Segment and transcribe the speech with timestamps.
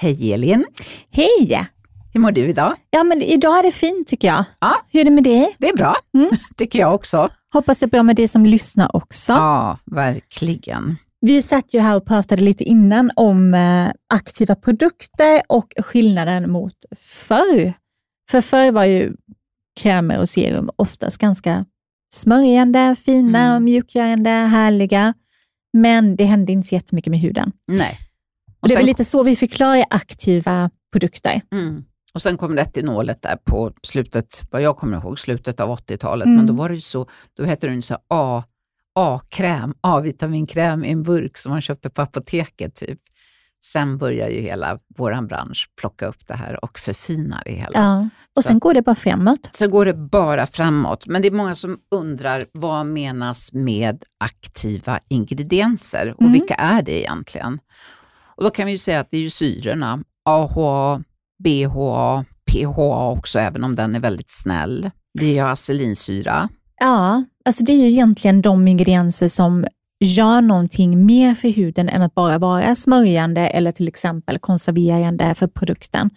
[0.00, 0.64] Hej Elin!
[1.10, 1.68] Hej!
[2.12, 2.76] Hur mår du idag?
[2.90, 4.44] Ja, men idag är det fint tycker jag.
[4.60, 4.74] Ja.
[4.92, 5.54] Hur är det med dig?
[5.58, 6.30] Det är bra, Mm.
[6.56, 7.28] tycker jag också.
[7.54, 9.32] Hoppas det är bra med dig som lyssnar också.
[9.32, 10.96] Ja, verkligen.
[11.20, 16.74] Vi satt ju här och pratade lite innan om eh, aktiva produkter och skillnaden mot
[16.96, 17.72] förr.
[18.30, 19.12] För förr var ju
[19.80, 21.64] krämer och serum oftast ganska
[22.12, 23.64] smörjande, fina, Mm.
[23.64, 25.14] mjukgörande, härliga.
[25.72, 27.52] Men det hände inte så jättemycket med huden.
[27.72, 27.98] Nej.
[28.60, 31.40] Och det är sen- väl lite så vi förklarar aktiva produkter.
[31.52, 31.84] Mm.
[32.14, 36.26] Och sen kom retinolet där på slutet, vad jag kommer ihåg, slutet av 80-talet.
[36.26, 36.36] Mm.
[36.36, 38.44] Men då var det ju så, då hette den så A,
[38.94, 42.98] A-kräm, A-vitaminkräm i en burk som man köpte på apoteket typ.
[43.64, 47.70] Sen börjar ju hela vår bransch plocka upp det här och förfina det hela.
[47.74, 48.08] Ja.
[48.36, 49.50] Och Så- sen går det bara framåt.
[49.52, 51.06] Så går det bara framåt.
[51.06, 56.32] Men det är många som undrar vad menas med aktiva ingredienser och Mm.
[56.32, 57.58] vilka är det egentligen?
[58.40, 61.02] Och då kan vi ju säga att det är ju syrorna, AHA,
[61.44, 64.90] BHA, PHA också, även om den är väldigt snäll.
[65.18, 66.48] Det är ju acelinsyra.
[66.80, 69.66] Ja, alltså det är ju egentligen de ingredienser som
[70.04, 75.46] gör någonting mer för huden än att bara vara smörjande eller till exempel konserverande för
[75.46, 76.10] produkten.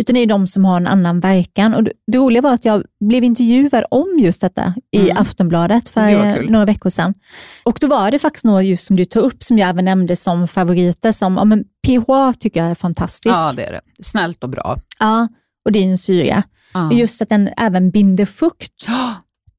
[0.00, 1.74] Utan det är de som har en annan verkan.
[1.74, 1.82] Och
[2.12, 5.16] det roliga var att jag blev intervjuad om just detta i Mm.
[5.22, 7.14] Aftonbladet för några veckor sedan.
[7.64, 10.16] Och då var det faktiskt några just som du tar upp som jag även nämnde
[10.16, 11.12] som favoriter.
[11.12, 13.34] Som, ja, men PHA tycker jag är fantastisk.
[13.36, 13.80] Ja, det är det.
[14.02, 14.78] Snällt och bra.
[15.00, 15.28] Ja,
[15.64, 16.42] och en syra.
[16.74, 16.92] Ja.
[16.92, 18.86] Just att den även binder fukt.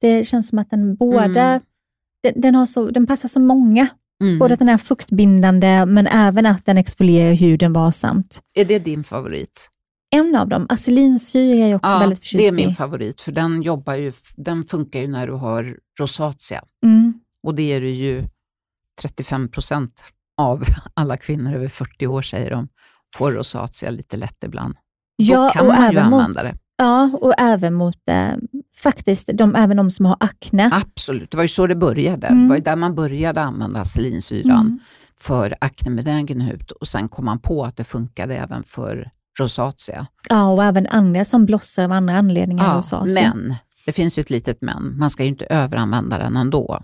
[0.00, 1.60] Det känns som att den både, Mm.
[2.22, 3.88] den, den, har så, den passar så många.
[4.22, 4.38] Mm.
[4.38, 8.40] Både att den är fuktbindande men även att den exfolierar huden varsamt.
[8.54, 9.68] Är det din favorit?
[10.16, 12.74] En av dem, acelinsyra, är också väldigt det förtjust är min i.
[12.74, 16.62] favorit, för den, jobbar ju, den funkar ju när du har rosacea.
[16.86, 17.14] Mm.
[17.46, 18.24] Och det är det ju
[19.00, 20.02] 35 procent
[20.40, 22.68] av alla kvinnor över 40 år, säger de,
[23.16, 24.74] får rosacea lite lätt ibland.
[25.16, 26.56] Ja, Då kan och man ju även mot, använda det.
[26.78, 28.32] ja, och även mot eh,
[28.76, 30.70] faktiskt de, även de som har akne.
[30.72, 32.26] Absolut, det var ju så det började.
[32.26, 32.42] Mm.
[32.42, 34.78] Det var ju där man började använda acelinsyran Mm.
[35.20, 40.06] för aknebenägen hud och sen kom man på att det funkade även för rosacea.
[40.28, 42.74] Ja, och även andra som blossar av andra anledningar.
[42.74, 43.06] Ja, så.
[43.20, 43.54] men,
[43.86, 46.82] det finns ju ett litet men, man ska ju inte överanvända den ändå.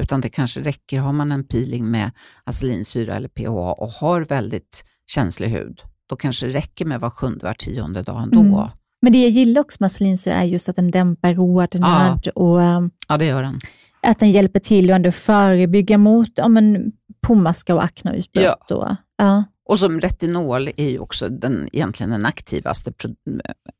[0.00, 2.10] Utan det kanske räcker, har man en peeling med
[2.44, 7.46] acelinsyra eller PHA och har väldigt känslig hud, då kanske det räcker med var sjunde,
[7.46, 8.40] var tionde dag ändå.
[8.40, 8.68] Mm.
[9.02, 12.80] Men det jag gillar också med acelinsyra är just att den dämpar rodnad och eh,
[13.08, 13.58] Ja, det gör den.
[14.02, 16.92] att den hjälper till att ändå förebygga mot ja, men,
[17.26, 18.64] pomaska och akneutbrott.
[18.68, 18.96] Ja.
[19.18, 19.44] Ja.
[19.70, 23.14] Och som retinol är ju också den, egentligen den aktivaste pro-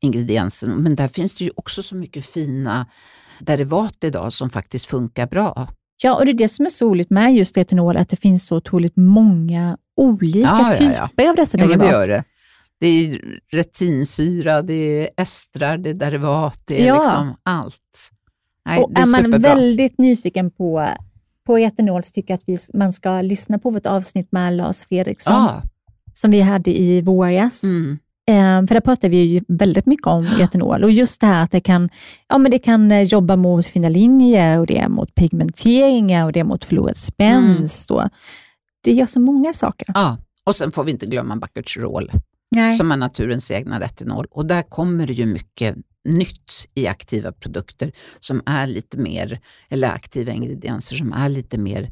[0.03, 2.85] ingrediensen, men där finns det ju också så mycket fina
[3.39, 5.67] derivat idag som faktiskt funkar bra.
[6.03, 8.45] ja, och det är det som är så roligt med just retinol, att det finns
[8.47, 11.07] så otroligt många olika Ja, ja, ja.
[11.07, 11.87] typer av dessa Ja, derivat.
[11.89, 12.23] det gör det.
[12.79, 13.19] Det är
[13.51, 17.03] retinsyra, det är estrar, det är derivat, det är Ja.
[17.03, 18.09] liksom allt.
[18.65, 20.87] Nej, och är, är man väldigt nyfiken på,
[21.45, 24.85] på retinol så tycker jag att vi, man ska lyssna på vårt avsnitt med Lars
[24.85, 25.61] Fredriksson Ja,
[26.13, 27.63] som vi hade i våras.
[27.63, 27.97] mm,
[28.29, 31.51] Eh, för där pratar vi ju väldigt mycket om retinol och just det här att
[31.51, 31.89] det kan,
[32.27, 36.31] ja, men det kan eh, jobba mot fina linjer och det är mot pigmenteringar och
[36.31, 37.91] det är mot förlorad spänst.
[37.91, 38.03] Och
[38.83, 39.87] det gör så många saker.
[39.93, 40.17] ja.
[40.43, 42.11] Och sen får vi inte glömma Baccutrol
[42.55, 42.77] Nej.
[42.77, 44.25] som är naturens egna retinol.
[44.31, 49.39] Och där kommer det ju mycket nytt i aktiva produkter som är lite mer,
[49.69, 51.91] eller aktiva ingredienser som är lite mer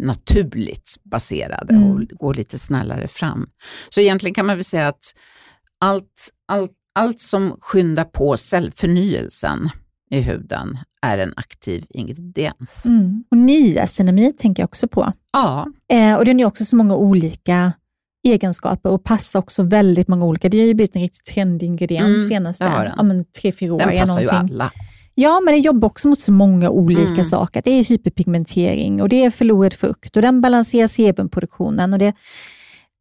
[0.00, 1.90] naturligt baserade Mm.
[1.92, 3.46] och går lite snällare fram.
[3.90, 5.14] Så egentligen kan man väl säga att
[5.80, 9.70] allt, allt, allt som skyndar på cellförnyelsen
[10.10, 12.86] i huden är en aktiv ingrediens.
[12.86, 13.24] Mm.
[13.30, 15.12] Och niacinamid tänker jag också på.
[15.32, 17.72] Ja, Eh, och den har också så många olika
[18.26, 20.48] egenskaper och passar också väldigt många olika.
[20.48, 22.92] Det har ju blivit en riktigt trendig ingrediens Mm, senaste den.
[22.96, 23.98] ja, men tre, fyra den år.
[24.00, 24.54] passar ju någonting.
[24.54, 24.72] alla.
[25.14, 27.24] Ja, men det jobbar också mot så många olika Mm.
[27.24, 27.62] saker.
[27.64, 32.14] Det är hyperpigmentering och det är förlorad fukt och den balanserar sebumproduktionen och det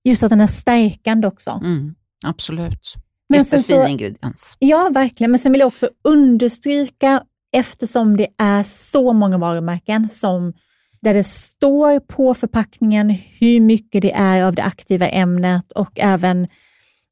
[0.03, 1.51] just att den är stärkande också.
[1.63, 1.95] Mm,
[2.25, 2.93] absolut.
[3.29, 4.55] Men sen så- ingrediens.
[4.59, 5.31] Ja, verkligen.
[5.31, 7.23] Men sen vill jag också understryka,
[7.57, 10.53] eftersom det är så många varumärken som
[11.01, 16.47] där det står på förpackningen hur mycket det är av det aktiva ämnet och även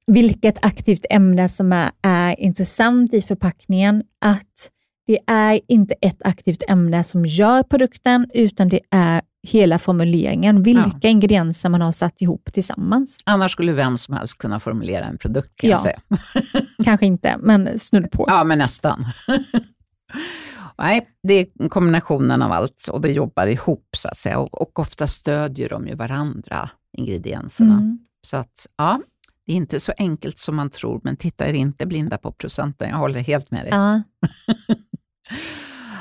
[0.08, 4.70] vilket aktivt ämne som är, är intressant i förpackningen, att
[5.10, 11.08] det är inte ett aktivt ämne som gör produkten, utan det är hela formuleringen, vilka
[11.08, 13.18] ingredienser man har satt ihop tillsammans.
[13.26, 15.76] Annars skulle vem som helst kunna formulera en produkt kan Ja.
[15.76, 16.00] jag säga.
[16.84, 18.26] Kanske inte, men snudd på.
[18.28, 19.06] Ja, men nästan.
[20.78, 24.40] Nej, det är kombinationen av allt och det jobbar ihop så att säga.
[24.40, 27.74] Och, och ofta stödjer de ju varandra, ingredienserna.
[27.74, 28.00] Mm.
[28.28, 29.02] Så att, ja,
[29.46, 32.90] Det är inte så enkelt som man tror, men titta er inte blinda på procenten.
[32.90, 33.70] Jag håller helt med dig.
[33.72, 34.02] Ja.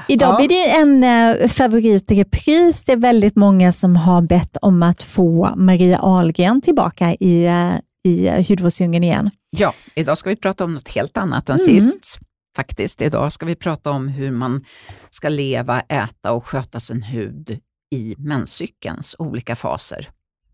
[0.08, 0.36] Idag Ja.
[0.36, 2.84] blir det en eh, favorit i repris.
[2.84, 7.74] Det är väldigt många som har bett om att få Maria Ahlgren tillbaka i, eh,
[8.04, 9.30] i eh, Hudvårdsdjungeln igen.
[9.50, 11.80] Ja, idag ska vi prata om något helt annat än Mm.
[11.80, 12.18] sist.
[12.56, 14.64] Faktiskt, idag ska vi prata om hur man
[15.10, 17.58] ska leva, äta och sköta sin hud
[17.94, 20.08] i menscykelns olika faser.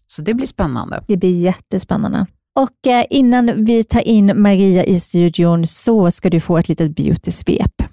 [0.06, 1.04] Så det blir spännande.
[1.06, 2.26] Det blir jättespännande.
[2.60, 6.90] Och eh, innan vi tar in Maria i studion så ska du få ett litet
[6.96, 7.83] beauty-svep.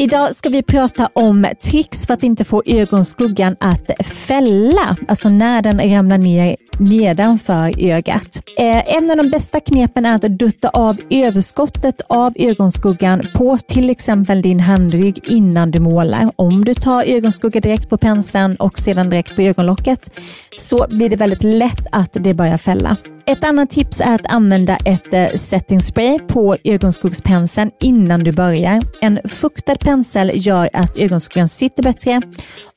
[0.00, 5.62] Idag ska vi prata om tricks för att inte få ögonskuggan att fälla, alltså när
[5.62, 8.42] den ramlar ner nedanför ögat.
[8.58, 13.90] Eh, en av de bästa knepen är att dutta av överskottet av ögonskuggan på till
[13.90, 16.30] exempel din handrygg innan du målar.
[16.36, 20.10] Om du tar ögonskugga direkt på penseln och sedan direkt på ögonlocket
[20.56, 22.96] så blir det väldigt lätt att det börjar fälla.
[23.28, 28.82] Ett annat tips är att använda ett eh, setting spray på ögonskuggspenseln innan du börjar.
[29.00, 32.22] En fuktad pensel gör att ögonskuggan sitter bättre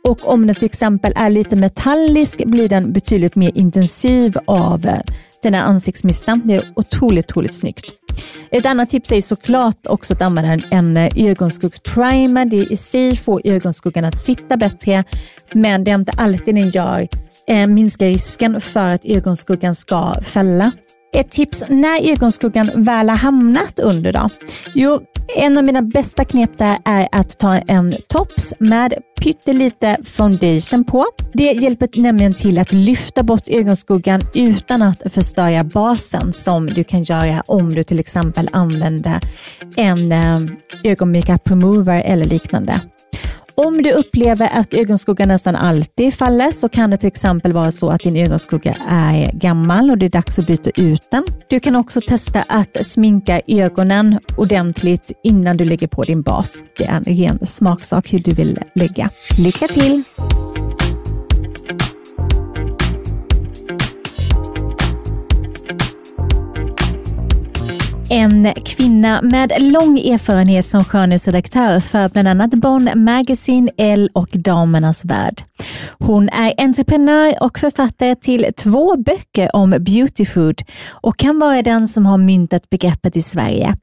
[0.07, 4.99] och om den till exempel är lite metallisk blir den betydligt mer intensiv av eh,
[5.43, 6.41] den här ansiktsmistan.
[6.45, 7.85] Det är otroligt, otroligt snyggt.
[8.51, 12.45] Ett annat tips är såklart också att använda en, eh, ögonskuggsprimer.
[12.45, 15.03] Det i sig får ögonskuggan att sitta bättre,
[15.53, 17.07] men det är inte alltid den gör
[17.47, 20.71] eh, minskar risken för att ögonskuggan ska fälla.
[21.13, 24.29] Ett tips när ögonskuggan väl har hamnat under då?
[24.73, 24.99] Jo,
[25.37, 31.05] en av mina bästa knep där är att ta en tops med pyttelite foundation på.
[31.33, 37.03] Det hjälper nämligen till att lyfta bort ögonskuggan utan att förstöra basen som du kan
[37.03, 39.19] göra om du till exempel använder
[39.77, 40.39] en eh,
[40.83, 42.81] ögonmakeup remover eller liknande.
[43.65, 47.89] Om du upplever att ögonskuggan nästan alltid faller så kan det till exempel vara så
[47.89, 51.23] att din ögonskugga är gammal och det är dags att byta ut den.
[51.49, 56.63] Du kan också testa att sminka ögonen ordentligt innan du lägger på din bas.
[56.77, 59.09] Det är en ren smaksak hur du vill lägga.
[59.37, 60.03] Lycka till!
[68.13, 75.05] En kvinna med lång erfarenhet som skönhetsredaktör för bland annat Bond Magazine, Elle och Damernas
[75.05, 75.41] Värld.
[75.99, 81.87] Hon är entreprenör och författare till två böcker om beauty food och kan vara den
[81.87, 83.75] som har myntat begreppet i Sverige.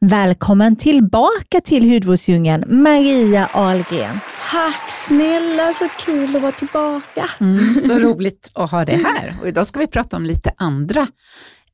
[0.00, 4.20] Välkommen tillbaka till Hudvårdsdjungeln, Maria Ahlgren.
[4.50, 7.30] Tack snälla, så kul att vara tillbaka.
[7.40, 9.36] Mm, så roligt att ha det här.
[9.42, 11.06] Och idag ska vi prata om lite andra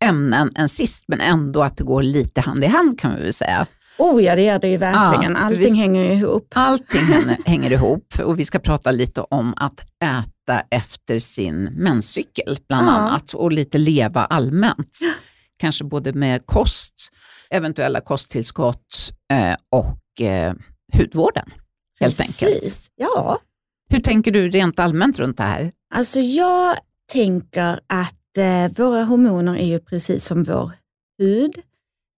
[0.05, 3.33] ämnen än sist, men ändå att det går lite hand i hand kan vi väl
[3.33, 3.67] säga.
[3.99, 5.33] Oh ja, det gör det ju verkligen.
[5.33, 5.77] Ja, Allting visst.
[5.77, 6.49] hänger ihop.
[6.55, 7.01] Allting
[7.47, 12.91] hänger, ihop och vi ska prata lite om att äta efter sin menscykel bland Ja.
[12.93, 14.99] annat och lite leva allmänt.
[15.59, 16.95] Kanske både med kost,
[17.51, 20.55] eventuella kosttillskott eh, och eh,
[20.93, 21.51] hudvården
[22.01, 22.41] helt enkelt.
[22.55, 22.87] Precis.
[22.97, 23.39] Ja,
[23.91, 25.73] Hur tänker du rent allmänt runt det här?
[25.95, 26.77] alltså jag
[27.13, 30.73] tänker att Eh, våra hormoner är ju precis som vår
[31.19, 31.55] hud.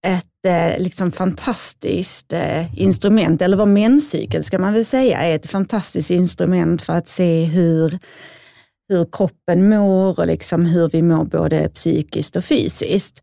[0.06, 5.50] Ett eh, liksom fantastiskt eh, instrument, eller vår menscykel ska man väl säga, är ett
[5.50, 7.98] fantastiskt instrument för att se hur,
[8.88, 13.22] hur kroppen mår och liksom hur vi mår både psykiskt och fysiskt.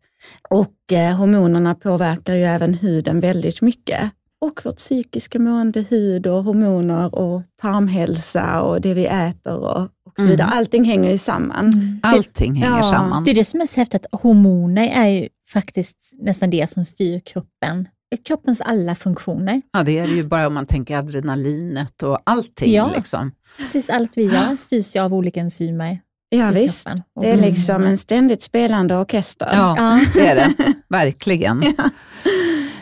[0.50, 4.10] Och eh, hormonerna påverkar ju även huden väldigt mycket.
[4.40, 10.22] Och vårt psykiska mående, hud och hormoner och tarmhälsa och det vi äter och, och
[10.22, 10.30] så Mm.
[10.30, 10.48] vidare.
[10.48, 12.00] Allting hänger ju samman.
[12.02, 13.24] Allting hänger ja, samman.
[13.24, 16.84] Det är det som är så häftigt, att hormoner är ju faktiskt nästan det som
[16.84, 17.88] styr kroppen.
[18.24, 19.62] Kroppens alla funktioner.
[19.72, 22.72] Ja, det är det ju bara om man tänker adrenalinet och allting.
[22.74, 22.90] Ja.
[22.96, 23.32] Liksom.
[23.58, 26.84] Precis allt vi gör styrs ju av olika enzymer Ja, visst.
[26.86, 27.02] kroppen.
[27.20, 29.48] Det är liksom en ständigt spelande orkester.
[29.52, 30.00] Ja, Ja.
[30.14, 30.54] det är det.
[30.88, 31.58] Verkligen.
[31.68, 31.74] Men,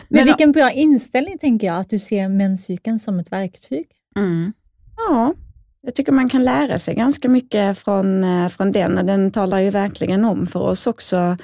[0.09, 3.85] Men- vilken bra inställning tänker jag, att du ser menscykeln som ett verktyg.
[4.17, 4.53] Mm.
[5.09, 5.33] Ja,
[5.85, 9.59] jag tycker man kan lära sig ganska mycket från, eh, från den och den talar
[9.59, 11.37] ju verkligen om för oss också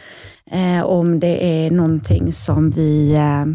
[0.52, 3.46] eh, om det är någonting som vi, eh,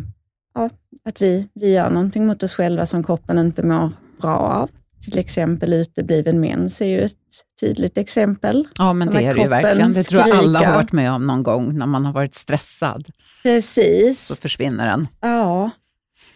[0.55, 0.71] ja,
[1.05, 3.91] att vi, vi gör någonting mot oss själva som kroppen inte mår
[4.21, 4.71] bra av.
[5.05, 7.13] Till exempel utebliven mens är ju ett
[7.61, 8.69] tydligt exempel.
[8.79, 9.93] Ja, men det är det ju verkligen.
[9.93, 13.07] Det tror jag alla har varit med om någon gång när man har varit stressad.
[13.43, 14.21] Precis.
[14.21, 15.09] Så försvinner den.
[15.21, 15.71] Ja,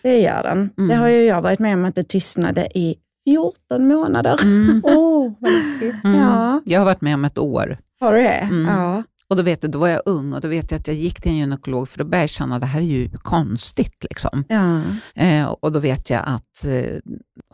[0.03, 0.71] det gör den.
[0.79, 0.89] Mm.
[0.89, 4.37] Det har ju jag varit med om att det tystnade i 14 månader.
[4.43, 4.83] Mm.
[4.85, 6.05] Oh, vad läskigt.
[6.05, 6.21] Mm.
[6.21, 6.63] Ja.
[6.65, 7.79] Jag har varit med om ett år.
[8.01, 8.29] Har du det?
[8.29, 8.75] Mm.
[8.75, 9.03] Ja.
[9.29, 11.21] Och då vet du, då var jag ung och då vet jag att jag gick
[11.21, 14.05] till en gynekolog för då började jag känna att det här är ju konstigt.
[14.11, 14.45] Liksom.
[14.49, 14.81] ja.
[15.15, 16.97] Eh, och då vet jag att eh,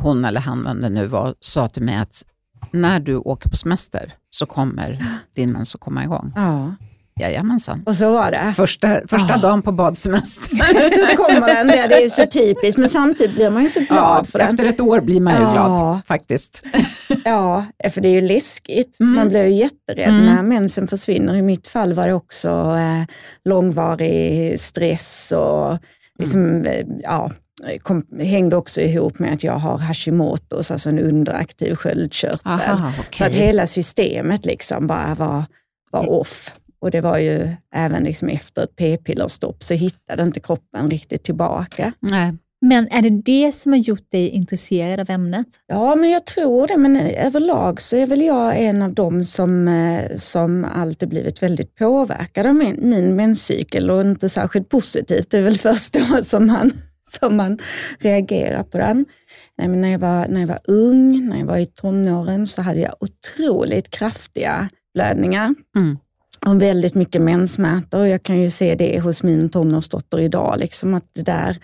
[0.00, 2.25] hon eller han, vem det nu var, sa till mig att
[2.70, 5.04] när du åker på semester så kommer
[5.35, 6.32] din mens att komma igång.
[6.37, 6.75] Ja.
[7.20, 7.82] Jajamensan.
[7.87, 8.52] Och så var det.
[8.56, 9.38] Första, första Ah.
[9.38, 10.56] dagen på badsemester.
[11.16, 13.99] Då kommer den där, det är så typiskt, men samtidigt blir man ju så glad
[14.18, 14.49] Ja, för den.
[14.49, 15.52] efter ett år blir man ju Ja.
[15.52, 16.62] glad faktiskt.
[17.25, 19.00] Ja, för det är ju läskigt.
[19.00, 19.14] Mm.
[19.14, 20.25] Man blir ju jätterädd Mm.
[20.26, 21.35] när mensen försvinner.
[21.35, 23.02] I mitt fall var det också eh,
[23.44, 25.78] långvarig stress och
[26.18, 27.30] liksom, eh, ja,
[27.82, 32.38] kom, hängde också ihop med att jag har Hashimoto's, alltså en underaktiv sköldkörtel.
[32.52, 35.44] Aha, Så att hela systemet liksom bara var,
[35.90, 36.52] var off.
[36.78, 41.92] Och det var ju även liksom efter ett p-pillerstopp så hittade inte kroppen riktigt tillbaka.
[42.00, 42.33] Nej.
[42.61, 45.47] Men är det det som har gjort dig intresserad av ämnet?
[45.66, 46.76] Ja, men jag tror det.
[46.76, 51.75] Men överlag så är väl jag en av dem som, eh, som alltid blivit väldigt
[51.75, 55.30] påverkad av min, min menscykel och inte särskilt positivt.
[55.30, 56.71] Det är väl först då som man,
[57.11, 57.59] som man
[57.99, 59.06] reagerar på den.
[59.59, 62.62] Nej, men när, jag var, när jag var ung, när jag var i tonåren så
[62.62, 65.54] hade jag otroligt kraftiga blödningar.
[65.76, 65.99] Mm.
[66.47, 68.07] Och väldigt mycket menssmärtor.
[68.07, 71.57] Jag kan ju se det hos min tonårsdotter idag, liksom att det där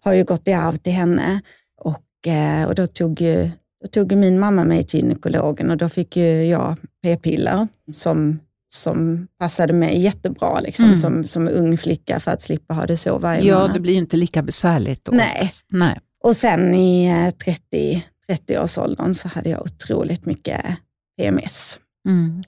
[0.00, 1.40] har ju gått i arv till henne.
[1.82, 3.50] Och, eh, och då, tog ju,
[3.82, 8.38] då tog min mamma mig till gynekologen och då fick ju jag p-piller som,
[8.68, 10.96] som passade mig jättebra liksom, Mm.
[10.96, 13.72] som, som ung flicka för att slippa ha det så varje Ja, månad.
[13.74, 15.12] det blir ju inte lika besvärligt då.
[15.12, 15.50] Nej.
[15.68, 15.98] Nej.
[16.24, 20.60] Och sen i eh, 30, 30-årsåldern så hade jag otroligt mycket
[21.18, 21.80] PMS.
[22.06, 22.42] Mm.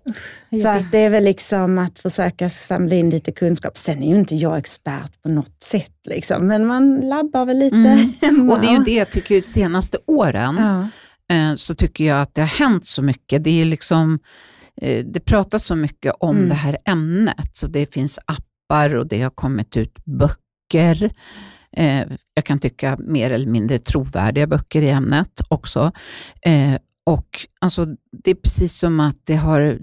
[0.62, 3.76] Så att det är väl liksom att försöka samla in lite kunskap.
[3.76, 7.76] Sen är ju inte jag expert på något sätt, liksom, men man labbar väl lite
[7.76, 8.12] Mm.
[8.20, 8.54] hemma.
[8.54, 10.88] Och det är ju det jag tycker de senaste åren Ja.
[11.36, 13.44] eh, så tycker jag att det har hänt så mycket.
[13.44, 14.18] Det är liksom
[14.82, 16.48] eh, det pratas så mycket om Mm.
[16.48, 17.56] det här ämnet.
[17.56, 21.10] Så det finns appar och det har kommit ut böcker.
[21.76, 22.02] Eh,
[22.34, 25.92] jag kan tycka mer eller mindre trovärdiga böcker i ämnet också.
[27.08, 27.86] Och alltså,
[28.24, 29.78] Det är precis som att det har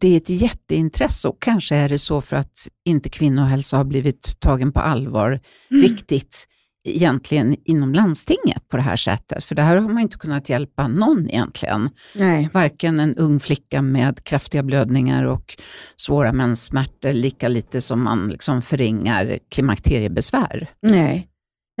[0.00, 4.36] det är ett jätteintresse och kanske är det så för att inte kvinnohälsa har blivit
[4.40, 5.82] tagen på allvar Mm.
[5.82, 6.46] riktigt
[6.84, 9.44] egentligen inom landstinget på det här sättet.
[9.44, 11.88] För det här har man inte kunnat hjälpa någon egentligen.
[12.14, 12.48] Nej.
[12.52, 15.56] Varken en ung flicka med kraftiga blödningar och
[15.96, 20.70] svåra menssmärtor, lika lite som man liksom förringar klimakteriebesvär.
[20.82, 21.29] Nej.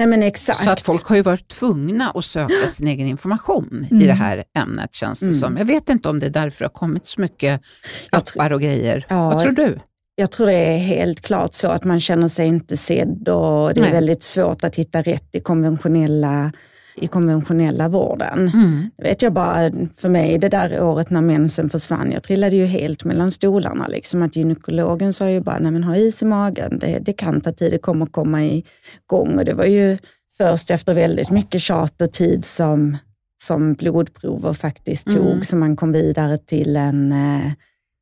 [0.00, 0.64] Nej, men exakt.
[0.64, 4.06] Så att folk har ju varit tvungna att söka sin egen information i Mm.
[4.06, 5.38] det här ämnet känns det Mm.
[5.38, 5.56] som.
[5.56, 7.60] Jag vet inte om det är därför det har kommit så mycket
[8.10, 9.06] appar och grejer.
[9.08, 9.78] Ja, Vad tror du?
[10.14, 13.80] Jag tror det är helt klart så att man känner sig inte sedd och det
[13.80, 13.92] är Nej.
[13.92, 16.52] väldigt svårt att hitta rätt i konventionella,
[17.00, 18.50] i konventionella vården.
[18.54, 18.90] Mm.
[19.02, 23.04] Vet jag bara för mig, det där året när mensen försvann, jag trillade ju helt
[23.04, 23.86] mellan stolarna.
[23.88, 27.40] Liksom att gynekologen sa ju bara, nej men ha is i magen, det, det kan
[27.40, 29.38] ta tid, det kommer komma igång.
[29.38, 29.98] Och det var ju
[30.38, 32.96] först efter väldigt mycket tjat och tid som,
[33.42, 35.22] som blodprover faktiskt Mm.
[35.22, 37.52] tog, så man kom vidare till en eh,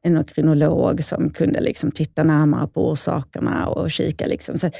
[0.07, 4.27] endokrinolog som kunde liksom titta närmare på orsakerna och kika.
[4.27, 4.59] Liksom.
[4.59, 4.71] Så,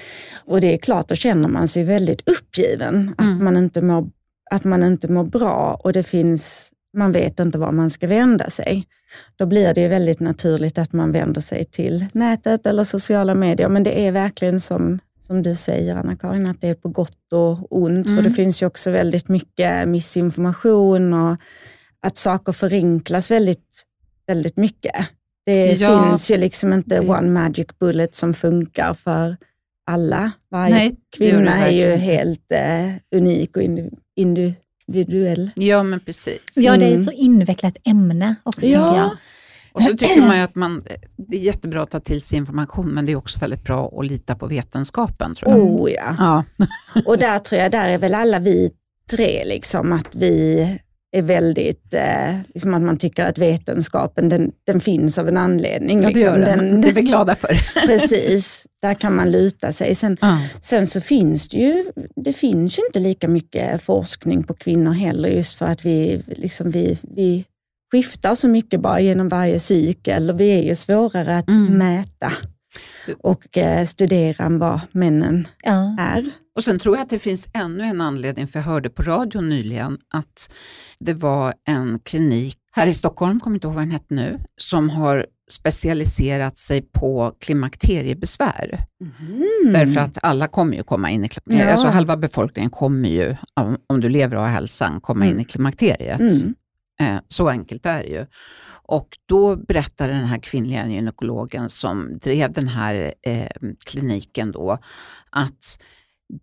[0.45, 3.45] och det är klart, då känner man sig väldigt uppgiven, att, Mm.
[3.45, 4.09] man inte mår,
[4.51, 8.51] att man inte mår bra och det finns, man vet inte var man ska vända
[8.51, 8.87] sig.
[9.37, 13.83] Då blir det väldigt naturligt att man vänder sig till nätet eller sociala medier, men
[13.83, 18.07] det är verkligen som, som du säger Anna-Karin, att det är på gott och ont,
[18.07, 18.17] Mm.
[18.17, 21.37] för det finns ju också väldigt mycket missinformation och
[22.03, 23.85] att saker förenklas väldigt,
[24.29, 24.95] väldigt mycket.
[25.47, 29.37] Det Ja, finns ju liksom inte det- one magic bullet som funkar för
[29.87, 30.31] alla.
[30.51, 35.51] Varje Nej, kvinna är ju helt eh, unik och indi- individuell.
[35.57, 36.43] Ja, men precis.
[36.57, 36.99] Ja, det är Mm.
[36.99, 38.81] ett så invecklat ämne också, Ja.
[38.85, 39.11] tänker jag.
[39.73, 40.85] Och så tycker man ju att man,
[41.17, 44.07] det är jättebra att ta till sig information, men det är också väldigt bra att
[44.07, 45.35] lita på vetenskapen.
[45.35, 45.61] Tror jag.
[45.61, 46.15] Oh ja.
[46.19, 46.45] Ja.
[47.07, 48.71] Och där tror jag, där är väl alla vi
[49.11, 50.79] tre, liksom, att vi
[51.17, 56.03] är väldigt, eh, liksom att man tycker att vetenskapen den, den finns av en anledning.
[56.03, 56.35] Ja, det liksom.
[56.37, 56.81] gör den.
[56.81, 57.61] Det är vi glada för.
[57.87, 59.95] Precis, där kan man luta sig.
[59.95, 60.39] Sen, Ja.
[60.61, 61.85] sen så finns det ju,
[62.25, 66.71] det finns ju inte lika mycket forskning på kvinnor heller, just för att vi, liksom
[66.71, 67.45] vi, vi
[67.93, 71.79] skiftar så mycket bara genom varje cykel och vi är ju svårare att Mm.
[71.79, 72.33] mäta
[73.23, 75.97] och eh, studera än vad männen Ja.
[76.01, 76.25] är.
[76.59, 79.49] Och sen tror jag att det finns ännu en anledning, för jag hörde på radion
[79.49, 80.51] nyligen att
[80.99, 84.91] det var en klinik här i Stockholm, kommer inte ihåg vad den hette nu, som
[84.91, 88.85] har specialiserat sig på klimakteriebesvär.
[89.21, 89.73] Mm.
[89.73, 91.73] Därför att alla kommer ju komma in i klimakteriet, Ja.
[91.73, 93.37] alltså halva befolkningen kommer ju,
[93.87, 95.35] om, du lever och har hälsan, komma Mm.
[95.37, 96.21] in i klimakteriet.
[96.21, 96.55] Mm.
[97.01, 98.27] Eh, så enkelt är det ju.
[98.83, 103.49] Och då berättade den här kvinnliga gynekologen som drev den här eh,
[103.87, 104.79] kliniken då,
[105.31, 105.79] att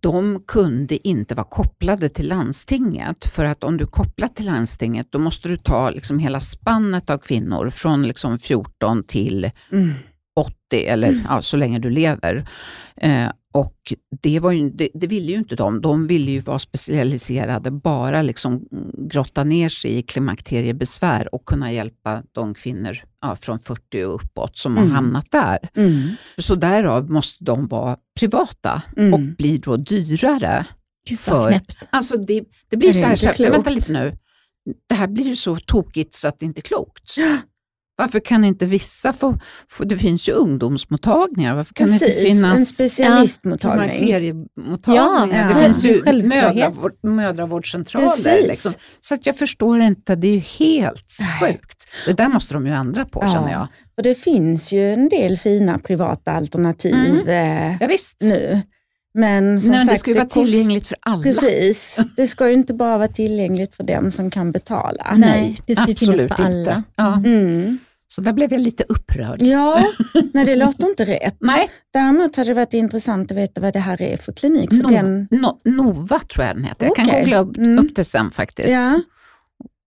[0.00, 5.06] de kunde inte vara kopplade till landstinget, för att om du är kopplad till landstinget,
[5.10, 9.90] då måste du ta liksom hela spannet av kvinnor, från liksom 14 till Mm.
[10.36, 12.48] 80 eller ja, så länge du lever.
[12.96, 15.80] Eh, och det, var ju, det, det, ville ju inte de.
[15.80, 22.22] De ville ju vara specialiserade, bara liksom grotta ner sig i klimakteriebesvär och kunna hjälpa
[22.32, 24.88] de kvinnor ja, från 40 och uppåt som mm.
[24.88, 25.58] har hamnat där.
[25.74, 26.08] Mm.
[26.38, 29.14] Så därav måste de vara privata mm.
[29.14, 30.66] och blir då dyrare.
[31.08, 31.88] Gud för, knäppt.
[31.90, 34.16] Alltså det, det blir det så här, så här vänta lite nu,
[34.88, 37.14] det här blir ju så tokigt så att det inte är klokt.
[37.98, 39.38] Varför kan inte vissa få,
[39.68, 44.10] få det finns ju ungdomsmottagningar, varför kan Precis, det inte finnas en specialistmottagning?
[44.86, 48.42] Ja, ja, det finns ju mödravård, mödravårdscentraler.
[48.46, 48.72] Liksom.
[49.00, 51.88] Så att jag förstår inte, det är ju helt sjukt.
[52.06, 53.32] Det där måste de ju ändra på ja.
[53.32, 53.66] känner jag.
[53.96, 57.28] Och det finns ju en del fina privata alternativ mm.
[57.28, 58.62] eh, ja, nu.
[59.14, 61.22] Men, som Nej, sagt, det ska ju vara tillgängligt för alla.
[61.22, 65.14] Precis, det ska ju inte bara vara tillgängligt för den som kan betala.
[65.16, 66.82] Nej, det ska ju finnas för alla.
[66.96, 67.14] Ja.
[67.14, 67.78] Mm.
[68.08, 69.42] Så där blev jag lite upprörd.
[69.42, 69.84] Ja,
[70.34, 71.36] nej det låter inte rätt.
[71.40, 71.70] Nej.
[71.92, 74.70] Däremot hade det varit intressant att veta vad det här är för klinik.
[74.70, 75.28] För no, den...
[75.30, 76.90] no, Nova tror jag den heter.
[76.90, 77.04] Okay.
[77.04, 77.78] Jag kan googla upp, mm.
[77.78, 78.70] upp det sen faktiskt.
[78.70, 79.00] Ja.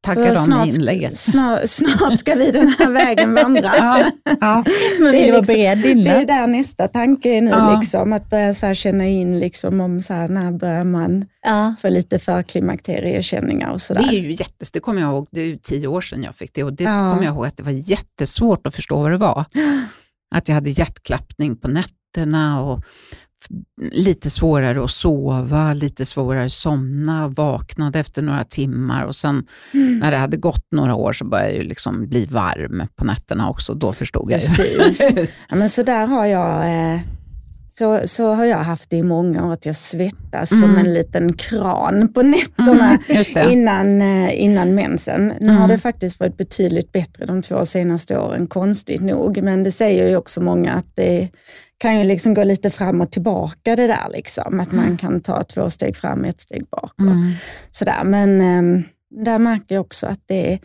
[0.02, 1.16] Tackar dem i inlägget.
[1.18, 3.72] Snart, snart ska vi den här vägen vandra.
[3.78, 4.64] ja, ja.
[5.12, 7.80] det, är liksom, det är där nästa tanke är nu, ja.
[7.80, 11.76] liksom, att börja så känna in liksom, om så här, när börjar man ja.
[11.82, 14.02] få lite förklimakteriekänningar och sådär.
[14.02, 16.36] Det är ju jättes, det kommer jag ihåg, det är ju tio år sedan jag
[16.36, 17.12] fick det och det ja.
[17.12, 19.46] kommer jag ihåg att det var jättesvårt att förstå vad det var.
[20.36, 22.84] Att jag hade hjärtklappning på nätterna och
[23.92, 30.00] lite svårare att sova, lite svårare att somna, vaknade efter några timmar och sen mm.
[30.00, 33.74] när det hade gått några år så började jag liksom bli varm på nätterna också.
[33.74, 34.42] Då förstod jag.
[34.42, 35.02] Precis.
[35.50, 37.02] ja, men så där har jag eh,
[37.80, 40.62] så, så har jag haft det i många år, att jag svettas mm.
[40.62, 45.28] som en liten kran på nätterna mm, innan, eh, innan mensen.
[45.28, 45.58] Nu mm.
[45.58, 49.44] har det faktiskt varit betydligt bättre de två senaste åren, konstigt nog.
[49.44, 51.30] Men det säger ju också många att det
[51.80, 54.10] kan ju liksom gå lite fram och tillbaka det där.
[54.12, 54.60] Liksom.
[54.60, 54.98] Att man mm.
[54.98, 56.94] kan ta två steg fram, ett steg bak.
[56.98, 57.32] Och mm.
[57.72, 58.04] sådär.
[58.04, 58.84] Men um,
[59.26, 60.60] där märker jag också att det,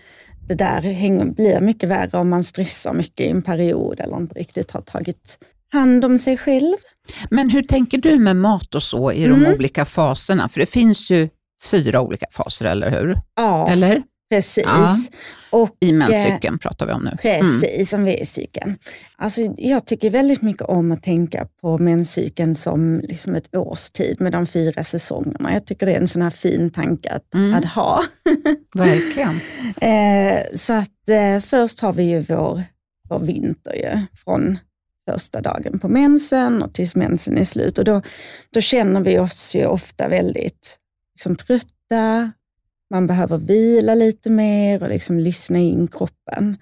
[0.49, 4.39] det där hänger, blir mycket värre om man stressar mycket i en period eller inte
[4.39, 5.39] riktigt har tagit
[5.73, 6.75] hand om sig själv.
[7.31, 9.43] Men hur tänker du med mat och så i mm.
[9.43, 10.49] de olika faserna?
[10.49, 11.29] För det finns ju
[11.71, 13.19] fyra olika faser, eller hur?
[13.37, 13.69] Ja.
[13.69, 14.03] Eller?
[14.35, 14.65] Precis.
[14.65, 14.97] Ja.
[15.51, 17.17] Och, I menscykeln pratar vi om nu.
[17.23, 17.61] Mm.
[17.61, 18.03] Precis, mm.
[18.03, 18.79] om vi är cykeln.
[19.17, 24.33] Alltså, jag tycker väldigt mycket om att tänka på menscykeln som liksom ett årstid med
[24.33, 25.53] de fyra säsongerna.
[25.53, 27.55] Jag tycker det är en sån här fin tanke att, mm.
[27.55, 28.03] att ha.
[28.75, 29.41] Verkligen.
[29.81, 32.63] eh, så att eh, först har vi ju vår,
[33.09, 34.59] vår vinter ju, från
[35.11, 37.79] första dagen på mensen och tills mensen är slut.
[37.79, 38.03] Och då,
[38.51, 40.79] då känner vi oss ju ofta väldigt
[41.15, 42.33] liksom, trötta,
[42.91, 46.57] man behöver vila lite mer och liksom lyssna in kroppen.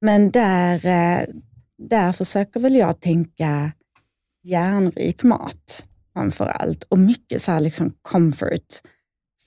[0.00, 1.26] Men där, eh,
[1.88, 3.72] där försöker väl jag tänka
[4.42, 8.80] järnrik mat framför allt och mycket så liksom comfort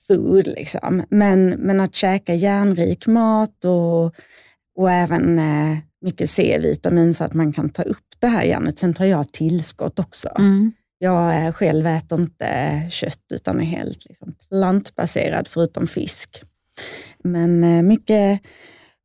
[0.07, 0.47] food.
[0.47, 1.03] Liksom.
[1.09, 4.15] Men, men att käka järnrik mat och,
[4.77, 8.79] och även eh, mycket C-vitamin så att man kan ta upp det här järnet.
[8.79, 10.29] Sen tar jag tillskott också.
[10.37, 10.73] Mm.
[10.97, 16.41] Jag själv äter inte kött utan är helt liksom plantbaserad förutom fisk.
[17.23, 18.41] Men eh, mycket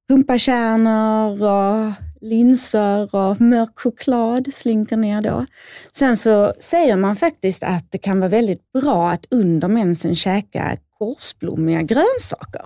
[0.09, 5.47] pumpakärnor och linser och mörk choklad slinker ner då.
[5.93, 10.77] Sen så säger man faktiskt att det kan vara väldigt bra att under mensen käka
[10.99, 12.63] korsblommiga grönsaker.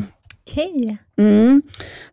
[0.47, 0.97] Okej.
[1.19, 1.63] Mm,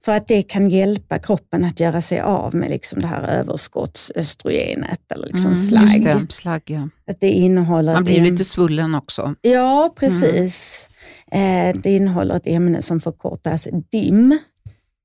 [0.06, 5.12] för att det kan hjälpa kroppen att göra sig av med liksom det här överskottsöstrogenet
[5.12, 6.04] eller liksom mm, slagg.
[6.04, 6.90] Det, slagg ja.
[7.08, 8.24] att det innehåller Man blir en...
[8.24, 9.36] lite svullen också.
[9.42, 10.88] Ja, precis.
[11.32, 11.76] Mm.
[11.76, 14.32] Eh, det innehåller ett ämne som förkortas DIM.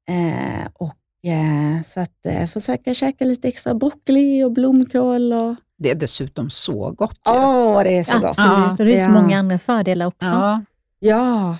[0.08, 5.32] Eh, och, eh, så att eh, försöka käka lite extra broccoli och blomkål.
[5.32, 5.54] Och...
[5.78, 7.20] Det är dessutom så gott.
[7.28, 8.24] Åh, oh, det är så gott.
[8.24, 10.34] Absolut, och det är så många andra fördelar också.
[10.34, 10.64] Ja.
[10.98, 11.56] ja.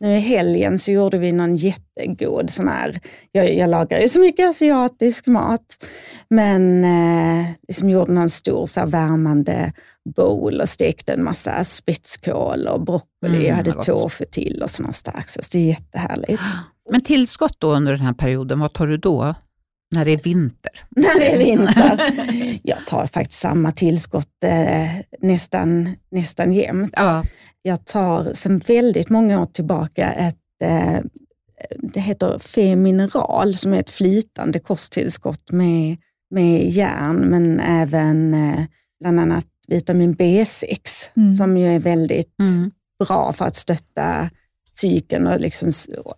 [0.00, 3.00] Nu i helgen så gjorde vi någon jättegod sån här,
[3.32, 5.84] jag, jag lagar ju så mycket asiatisk mat,
[6.28, 9.72] men eh, liksom gjorde någon stor så här värmande
[10.16, 13.36] bowl och stekte en massa spetskål och broccoli.
[13.36, 15.48] Mm, jag hade tofu till och sådana starksås.
[15.48, 16.42] Det är jättehärligt.
[16.90, 19.34] Men tillskott då under den här perioden, vad tar du då?
[19.94, 20.72] När det är vinter?
[20.90, 22.12] När det är vinter.
[22.62, 26.94] Jag tar faktiskt samma tillskott eh, nästan, nästan jämt.
[26.96, 27.24] Ja.
[27.66, 31.00] Jag tar sedan väldigt många år tillbaka ett eh,
[31.78, 35.96] det heter Femineral som är ett flytande kosttillskott med,
[36.30, 38.64] med järn men även eh,
[39.00, 40.78] bland annat vitamin B6
[41.16, 41.36] mm.
[41.36, 42.70] som ju är väldigt mm.
[43.06, 44.30] bra för att stötta
[44.74, 45.70] psyken och liksom,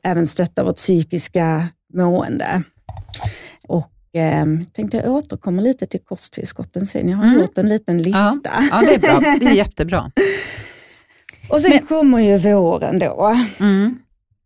[0.03, 2.63] även stötta vårt psykiska mående.
[3.69, 7.09] Och eh, tänkte jag återkomma lite till kosttillskotten sen.
[7.09, 7.41] Jag har Mm.
[7.41, 8.51] gjort en liten lista.
[8.71, 9.21] Ja, det är bra.
[9.21, 10.13] Det är jättebra.
[11.49, 13.99] Och sen Men- kommer ju våren då, Mm,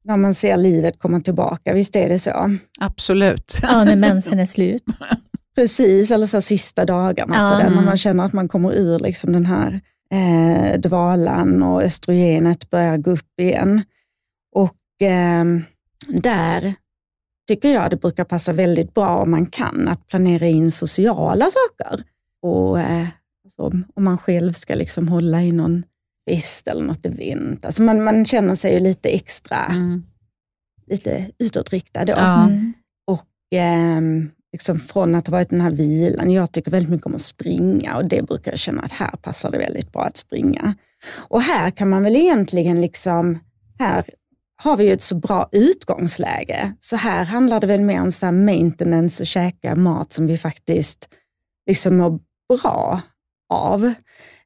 [0.04, 1.72] när man ser livet komma tillbaka.
[1.74, 2.56] Visst är det så?
[2.80, 3.58] absolut.
[3.62, 4.84] Ja, när mensen är slut.
[5.54, 7.56] Precis, eller så sista dagarna Ja.
[7.56, 9.80] på den, när man känner att man kommer ur liksom den här
[10.12, 13.82] eh, dvalan och östrogenet börjar gå upp igen.
[14.54, 15.62] Och ehm,
[16.08, 16.74] där
[17.48, 22.02] tycker jag det brukar passa väldigt bra om man kan att planera in sociala saker.
[22.42, 23.06] Och eh,
[23.44, 23.62] alltså,
[23.94, 25.82] om man själv ska liksom hålla i någon
[26.30, 27.64] fest eller något event.
[27.64, 30.02] Alltså man, man känner sig ju lite extra, Mm.
[30.87, 32.12] lite utåtriktad då.
[32.12, 32.44] Ja.
[32.44, 32.72] Mm.
[33.54, 36.30] ehm, liksom från att ha varit den här vilan.
[36.30, 39.50] Jag tycker väldigt mycket om att springa och det brukar jag känna att här passar
[39.50, 40.74] det väldigt bra att springa.
[41.28, 43.38] Och här kan man väl egentligen liksom,
[43.78, 44.04] här
[44.62, 46.72] har vi ju ett så bra utgångsläge.
[46.80, 50.38] Så här handlar det väl mer om så här maintenance och käka mat som vi
[50.38, 51.08] faktiskt
[51.66, 53.00] liksom mår bra
[53.48, 53.92] av.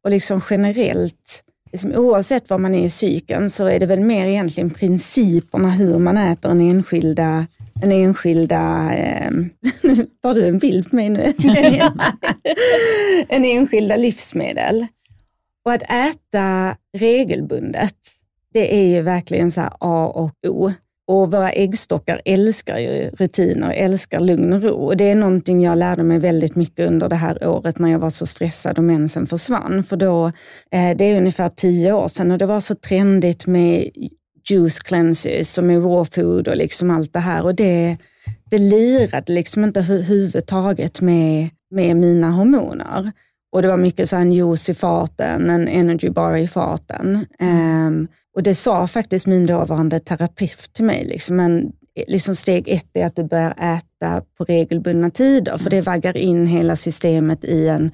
[0.02, 1.42] Och liksom generellt,
[1.76, 5.98] liksom oavsett var man är i cykeln så är det väl mer egentligen principerna hur
[5.98, 7.46] man äter en enskilda,
[7.82, 9.30] en enskilda eh,
[9.82, 11.32] nu tar du en bild på mig nu,
[13.28, 14.86] en enskilda livsmedel.
[15.64, 17.96] Och att äta regelbundet,
[18.52, 20.70] det är ju verkligen så här A och O.
[21.08, 24.74] Och våra äggstockar älskar ju rutiner, älskar lugn och ro.
[24.74, 27.98] Och det är någonting jag lärde mig väldigt mycket under det här året när jag
[27.98, 29.84] var så stressad och mensen försvann.
[29.84, 30.26] För då,
[30.70, 33.90] eh, det är ungefär tio år sedan och det var så trendigt med
[34.50, 37.44] juice cleanses och med raw food och liksom allt det här.
[37.44, 37.96] Och det,
[38.50, 43.12] det lirade liksom inte överhuvudtaget med, med mina hormoner.
[43.52, 47.26] Och det var mycket så en juice i farten, en energy bar i farten.
[47.38, 51.72] Ehm, och det sa faktiskt min dåvarande terapeut till mig, liksom, men
[52.06, 56.46] liksom steg ett är att du börjar äta på regelbundna tider, för det vaggar in
[56.46, 57.90] hela systemet i en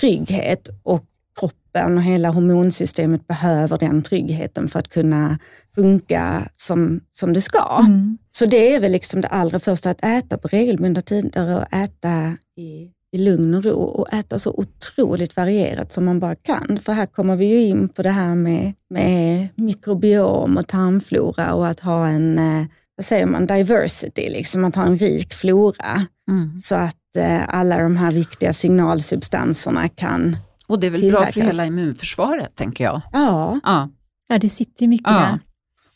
[0.00, 1.04] trygghet och
[1.40, 5.38] kroppen och hela hormonsystemet behöver den tryggheten för att kunna
[5.74, 7.78] funka som, som det ska.
[7.80, 8.18] Mm.
[8.30, 12.36] Så det är väl liksom det allra första, att äta på regelbundna tider och äta
[12.56, 16.78] i, i lugn och ro och äta så otroligt varierat som man bara kan.
[16.84, 21.66] För här kommer vi ju in på det här med, med mikrobiom och tarmflora och
[21.68, 22.64] att ha en, eh,
[22.96, 26.06] vad säger man, diversity, liksom att ha en rik flora.
[26.30, 26.58] Mm.
[26.58, 31.32] Så att eh, alla de här viktiga signalsubstanserna kan, Och det är väl bra för
[31.32, 31.54] Tillverkas.
[31.54, 33.00] hela immunförsvaret, tänker jag.
[33.12, 33.88] ja, Ja.
[34.28, 35.18] Ja, det sitter ju mycket Ja.
[35.18, 35.38] där.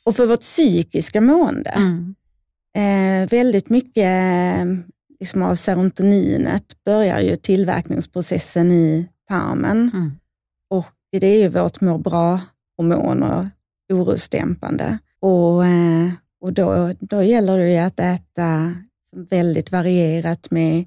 [0.04, 1.70] och för vårt psykiska mående.
[1.70, 2.14] Mm.
[2.76, 4.08] Eh, väldigt mycket
[5.20, 10.12] liksom av serotoninet börjar ju tillverkningsprocessen i tarmen Mm.
[10.70, 13.44] och det är ju vårt må bra-hormon och
[13.92, 14.98] orosdämpande.
[15.20, 18.74] Och, eh, och då, då gäller det ju att äta
[19.12, 20.84] väldigt varierat med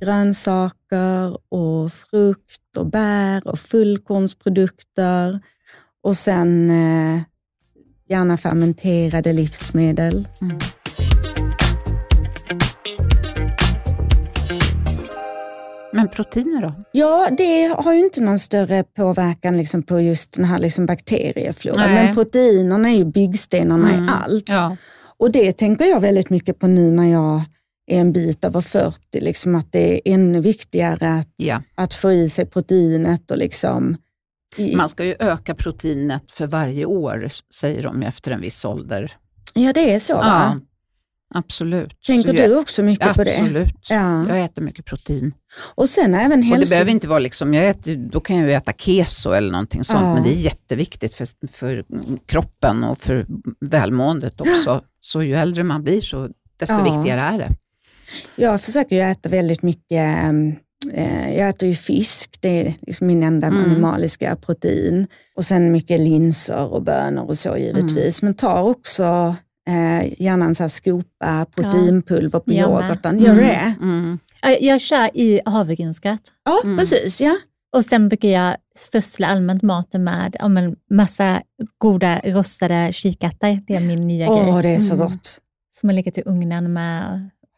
[0.00, 5.40] grönsaker och frukt och bär och fullkornsprodukter
[6.02, 7.22] och sen eh,
[8.08, 10.28] gärna fermenterade livsmedel.
[10.40, 10.58] Mm.
[15.92, 16.74] Men proteiner då?
[16.92, 21.94] Ja, det har ju inte någon större påverkan liksom på just den här liksom bakteriefloran,
[21.94, 24.04] men proteinerna är ju byggstenarna Mm.
[24.04, 24.48] i allt.
[24.48, 24.76] Ja.
[25.18, 27.42] Och det tänker jag väldigt mycket på nu när jag
[27.86, 31.62] är en bit över 40, liksom att det är ännu viktigare att, ja.
[31.74, 33.96] att få i sig proteinet och liksom
[34.56, 39.12] i, Man ska ju öka proteinet för varje år, säger de efter en viss ålder.
[39.54, 40.54] Ja, det är så Ja?
[41.34, 42.02] Absolut.
[42.06, 43.38] Tänker Så du jag, också mycket på det?
[43.38, 43.86] Absolut.
[43.88, 44.28] Ja.
[44.28, 45.32] Jag äter mycket protein.
[45.74, 46.70] Och sen även Och det hälso...
[46.70, 50.00] behöver inte vara liksom, jag äter, då kan jag ju äta keso eller någonting sånt,
[50.02, 50.14] Ja.
[50.14, 51.84] men det är jätteviktigt för, för
[52.26, 53.26] kroppen och för
[53.60, 54.80] välmåendet också.
[55.00, 56.82] Så ju äldre man blir så desto Ja.
[56.96, 57.48] viktigare är det.
[58.36, 60.22] Jag försöker ju äta väldigt mycket,
[60.94, 63.62] eh, jag äter ju fisk, det är liksom min enda Mm.
[63.64, 65.06] animaliska protein.
[65.36, 68.22] Och sen mycket linser och bönor och så givetvis.
[68.22, 69.36] Men tar också
[69.68, 72.80] eh, gärna en så här skopa proteinpulver på Jag med.
[72.82, 73.18] yoghurten.
[73.20, 73.74] Gör du det?
[73.80, 74.18] Mm.
[74.42, 76.20] Ja, Jag kör i havregrynsgröt.
[76.44, 76.78] Ja, Mm.
[76.78, 77.20] precis.
[77.20, 77.36] Ja.
[77.76, 81.42] Och sen brukar jag strössla allmänt maten med ja, men massa
[81.78, 83.60] goda rostade kikärtor.
[83.66, 84.62] Det är min nya Åh, grej.
[84.62, 85.06] det är så Mm.
[85.06, 85.38] gott.
[85.74, 87.02] Som har legat i ugnen med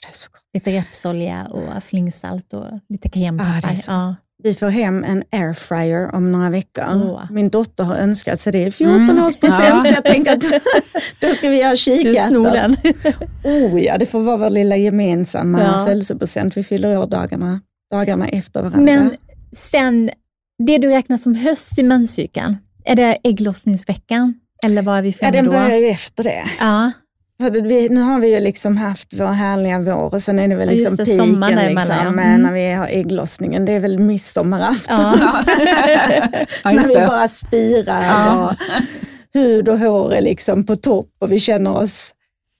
[0.02, 0.40] Det är så gott.
[0.54, 3.08] lite rapsolja och flingsalt och lite
[3.88, 4.14] Ah,
[4.44, 4.48] ja.
[4.48, 6.84] Vi får hem en airfryer om några veckor.
[7.12, 7.22] Åh.
[7.30, 9.16] Min dotter har önskat sig det i 14 Mm.
[9.18, 9.30] Ja.
[9.84, 10.40] så jag tänker att
[11.20, 12.76] då ska vi göra kikärtor.
[13.44, 15.86] Oh ja, det får vara vår lilla gemensamma Ja.
[15.86, 16.56] födelsedagspresent.
[16.56, 18.80] Vi fyller år dagarna, dagarna efter varandra.
[18.80, 19.10] Men
[19.52, 20.10] sen,
[20.66, 24.34] det du räknar som höst i menscykeln, är det ägglossningsveckan?
[24.66, 25.50] Eller vad är vi ja, framme den då?
[25.50, 26.44] börjar efter det.
[26.60, 26.92] Ja,
[27.50, 30.68] vi, nu har vi ju liksom haft vår härliga vår och sen är det väl
[30.68, 32.42] liksom ja, piken liksom, mm.
[32.42, 33.64] när vi har ägglossningen.
[33.64, 34.96] Det är väl midsommarafton.
[34.98, 35.44] Ja.
[36.72, 38.48] när vi bara spirar ja.
[38.48, 38.56] och
[39.34, 42.14] hud och hår är liksom på topp och vi känner oss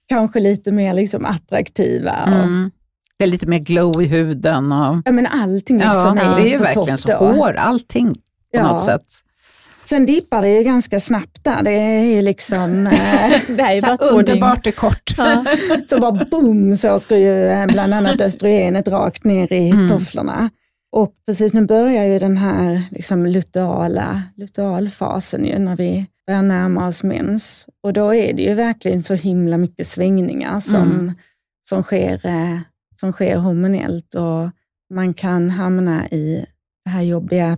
[0.09, 2.15] kanske lite mer liksom attraktiva.
[2.27, 2.71] Mm.
[3.17, 4.71] Det är lite mer glow i huden.
[4.71, 5.01] Och...
[5.05, 7.13] Ja, men allting liksom ja, är Det är ju verkligen så.
[7.13, 8.19] Hår, allting på
[8.51, 8.67] ja.
[8.67, 9.05] något sätt.
[9.85, 11.63] Sen dippar det ju ganska snabbt där.
[11.63, 12.83] Det är ju liksom...
[13.47, 15.13] det är ju bara underbart är kort.
[15.17, 15.45] Ja.
[15.87, 19.87] så bara boom så åker ju eh, bland annat östrogenet rakt ner i mm.
[19.87, 20.49] tofflorna.
[20.91, 26.87] Och precis nu börjar ju den här liksom luteala, lutealfasen ju när vi börjar närma
[26.87, 27.67] oss mens.
[27.83, 31.13] Och då är det ju verkligen så himla mycket svängningar som, mm.
[31.65, 32.59] som, sker, eh,
[32.95, 34.49] som sker hormonellt och
[34.93, 36.45] man kan hamna i
[36.85, 37.57] det här jobbiga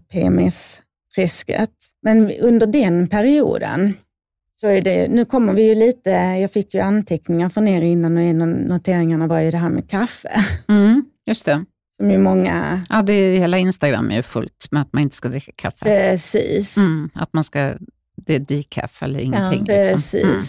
[1.17, 1.69] PMS-träsket.
[2.01, 3.93] Men under den perioden
[4.61, 8.17] så är det, nu kommer vi ju lite, jag fick ju anteckningar från er innan
[8.17, 10.29] och en av noteringarna var ju det här med kaffe.
[10.67, 11.65] Mm, just det.
[11.97, 12.81] Som ju många...
[12.89, 15.85] Ja, det är, hela Instagram är ju fullt med att man inte ska dricka kaffe.
[15.85, 16.77] Precis.
[16.77, 17.73] Mm, att man ska,
[18.15, 19.65] det är decaf eller ingenting.
[19.67, 19.93] Ja, liksom.
[19.93, 20.13] precis.
[20.13, 20.29] Liksom.
[20.29, 20.39] Mm.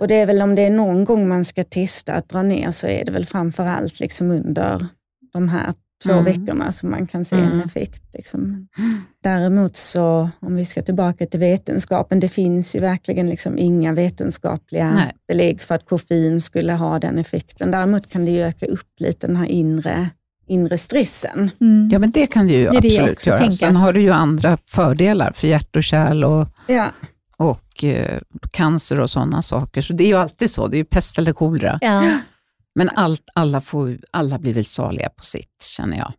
[0.00, 2.70] Och det är väl om det är någon gång man ska testa att dra ner
[2.70, 4.86] så är det väl framför allt liksom under
[5.32, 5.68] de här
[6.04, 6.24] två mm.
[6.24, 7.60] veckorna som man kan se en mm.
[7.60, 8.02] effekt.
[8.12, 8.68] Liksom.
[9.22, 14.94] Däremot så, om vi ska tillbaka till vetenskapen, det finns ju verkligen liksom inga vetenskapliga
[14.94, 15.12] Nej.
[15.28, 17.70] belägg för att koffein skulle ha den effekten.
[17.70, 20.10] Däremot kan det ju öka upp lite den här inre
[20.46, 21.50] inre stressen.
[21.60, 21.88] Mm.
[21.92, 23.50] Ja, men det kan det ju det absolut det göra.
[23.50, 26.90] Sen har du ju andra fördelar för hjärt och kärl och, ja.
[27.36, 28.20] och eh,
[28.52, 29.82] cancer och sådana saker.
[29.82, 31.78] Så det är ju alltid så, det är ju pest eller kolera.
[31.80, 32.02] Ja.
[32.74, 36.12] Men allt, alla, får, alla blir väl saliga på sitt, känner jag.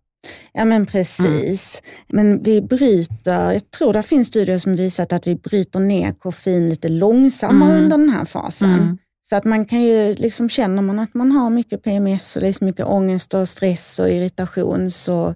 [0.53, 1.81] Ja men precis.
[2.09, 2.27] Mm.
[2.27, 6.69] Men vi bryter, jag tror det finns studier som visat att vi bryter ner koffein
[6.69, 7.83] lite långsammare mm.
[7.83, 8.73] under den här fasen.
[8.73, 8.97] Mm.
[9.21, 12.67] Så att man kan ju, liksom känner man att man har mycket PMS och liksom
[12.67, 15.33] mycket ångest och stress och irritation så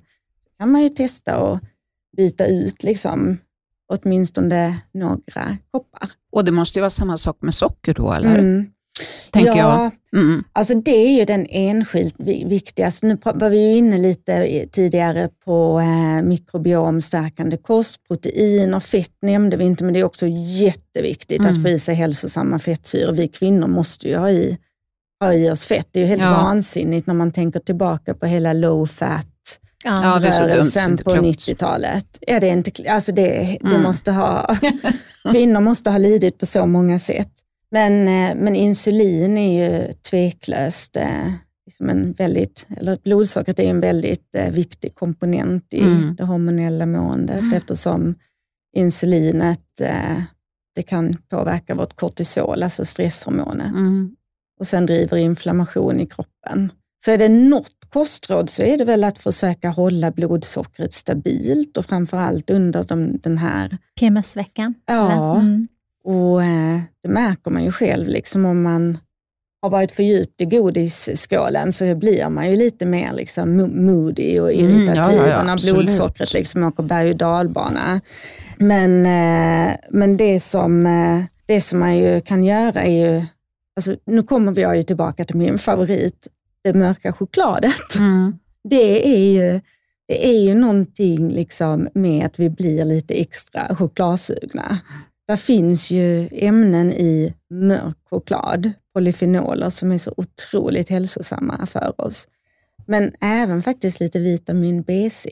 [0.59, 1.61] kan man ju testa att
[2.17, 3.37] byta ut liksom,
[3.93, 6.09] åtminstone några koppar.
[6.31, 8.39] Och det måste ju vara samma sak med socker då, eller?
[8.39, 8.71] Mm
[9.31, 10.21] tänker ja, jag.
[10.21, 10.43] Mm.
[10.53, 13.05] Alltså det är ju den enskilt viktigaste.
[13.05, 19.57] Nu var vi ju inne lite tidigare på eh, mikrobiomstärkande kost, protein och fett nämnde
[19.57, 21.53] vi inte, men det är också jätteviktigt mm.
[21.53, 23.13] att få i sig hälsosamma fettsyror.
[23.13, 24.57] Vi kvinnor måste ju ha i,
[25.19, 25.87] ha i oss fett.
[25.91, 26.31] Det är ju helt ja.
[26.31, 29.25] vansinnigt när man tänker tillbaka på hela low fat
[29.83, 32.05] ja, rörelsen på 90-talet.
[32.21, 33.83] Ja, det, är inte, alltså det, det mm.
[33.83, 34.55] måste ha,
[35.31, 37.31] kvinnor måste ha lidit på så många sätt.
[37.71, 41.33] Men, eh, men insulin är ju tveklöst eh,
[41.65, 46.15] liksom en väldigt, eller blodsockret är en väldigt eh, viktig komponent i mm.
[46.15, 47.53] det hormonella måendet mm.
[47.53, 48.15] eftersom
[48.75, 49.59] insulinet
[50.75, 53.67] det kan påverka vårt kortisol, alltså stresshormonet.
[53.67, 54.15] Mm.
[54.59, 56.71] Och sen driver inflammation i kroppen.
[57.05, 61.85] Så är det något kostråd så är det väl att försöka hålla blodsockret stabilt och
[61.85, 64.73] framförallt under de, den här PMS-veckan.
[64.85, 65.67] Ja, mm.
[66.09, 68.97] Och eh, det märker man ju själv, liksom om man
[69.61, 74.51] har varit för djupt i godisskålen så blir man ju lite mer liksom moody och
[74.51, 78.01] irritativ mm, ja, ja, när blodsockret liksom åker berg och dalbana.
[78.57, 83.25] Men, eh, men det, som, eh, det som man ju kan göra är ju,
[83.75, 86.27] alltså, nu kommer vi ju tillbaka till min favorit,
[86.63, 87.95] det mörka chokladet.
[87.97, 88.37] Mm.
[88.69, 89.59] Det är ju
[90.07, 94.79] det är ju någonting liksom med att vi blir lite extra chokladsugna.
[95.29, 102.27] Där finns ju ämnen i mörk choklad, polyfenoler, som är så otroligt hälsosamma för oss.
[102.87, 105.27] Men även faktiskt lite vitamin B6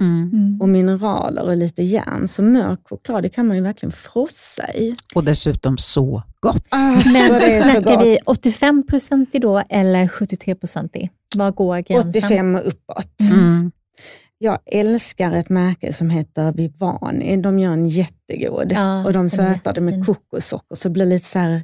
[0.00, 0.58] mm.
[0.60, 2.28] och mineraler och lite järn.
[2.28, 4.96] Så mörk choklad det kan man ju verkligen frossa i.
[5.14, 6.66] Och dessutom så gott.
[6.68, 8.84] Ah, Men snackar vi 85
[9.32, 10.56] i då eller 73
[10.94, 11.10] i?
[11.34, 12.10] Var går gränsen?
[12.10, 13.20] 85 och uppåt.
[13.32, 13.72] Mm.
[14.42, 17.36] Jag älskar ett märke som heter Vivani.
[17.36, 21.26] De gör en jättegod ja, och de sötar det med kokossocker så det blir lite
[21.26, 21.62] så här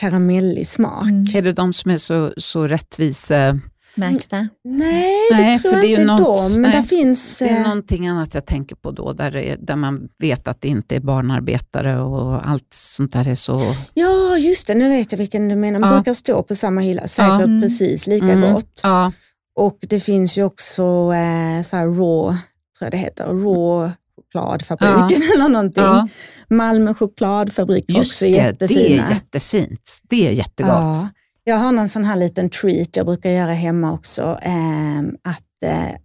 [0.00, 1.06] karamellig smak.
[1.06, 1.24] Mm.
[1.34, 3.58] Är det de som är så, så rättvisa?
[3.94, 4.48] Märks det?
[4.64, 6.60] Nej, det nej, tror jag inte något, de.
[6.60, 9.76] Men nej, finns, det är eh, någonting annat jag tänker på då, där, är, där
[9.76, 13.60] man vet att det inte är barnarbetare och allt sånt där är så...
[13.94, 14.74] Ja, just det.
[14.74, 15.80] Nu vet jag vilken du menar.
[15.80, 15.96] Man ja.
[15.96, 17.60] brukar stå på samma hylla, säkert ja.
[17.62, 18.52] precis lika mm.
[18.52, 18.80] gott.
[18.82, 19.12] Ja.
[19.58, 22.38] Och det finns ju också eh, så raw,
[22.78, 25.34] tror jag det heter, raw chokladfabriken ja.
[25.34, 25.82] eller någonting.
[25.82, 26.08] Ja.
[26.48, 28.80] Malmö chokladfabrik Just också det, jättefina.
[28.80, 29.98] det är jättefint.
[30.02, 30.72] Det är jättegott.
[30.72, 31.08] Ja.
[31.44, 34.38] Jag har någon sån här liten treat jag brukar göra hemma också.
[34.42, 35.96] Eh, att eh,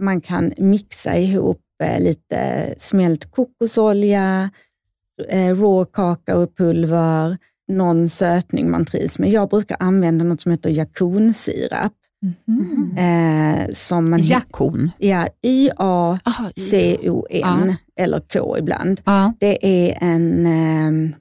[0.00, 4.50] man kan mixa ihop eh, lite smält kokosolja,
[5.28, 9.30] eh, raw kakaopulver, någon sötning man trivs med.
[9.30, 11.92] Jag brukar använda något som heter jakonsirap.
[12.22, 12.96] Mhm.
[12.98, 14.90] Eh, som man Jakon.
[14.98, 15.28] Ja,
[16.42, 19.00] Y-A-C-O-N eller K ibland.
[19.04, 19.32] Ja.
[19.40, 21.14] Det är en, ehm,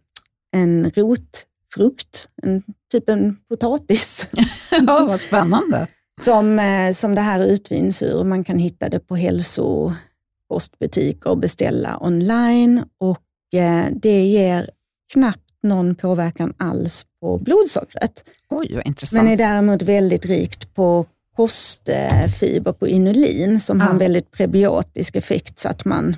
[0.51, 4.31] en rotfrukt, en, typ en potatis,
[4.71, 5.87] ja, vad spännande.
[6.21, 8.23] som, eh, som det här utvinns ur.
[8.23, 14.69] Man kan hitta det på hälsokostbutiker och beställa online och eh, det ger
[15.13, 18.23] knappt någon påverkan alls på blodsockret.
[18.49, 19.23] Oj, vad intressant.
[19.23, 23.99] Men är däremot väldigt rikt på kostfiber, på inulin, som har en Ja.
[23.99, 26.15] väldigt prebiotisk effekt så att man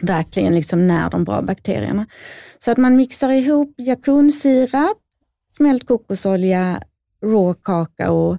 [0.00, 2.06] verkligen liksom när de bra bakterierna.
[2.58, 4.96] Så att man mixar ihop jakonsirap,
[5.56, 6.82] smält kokosolja,
[7.24, 8.38] rå kakao,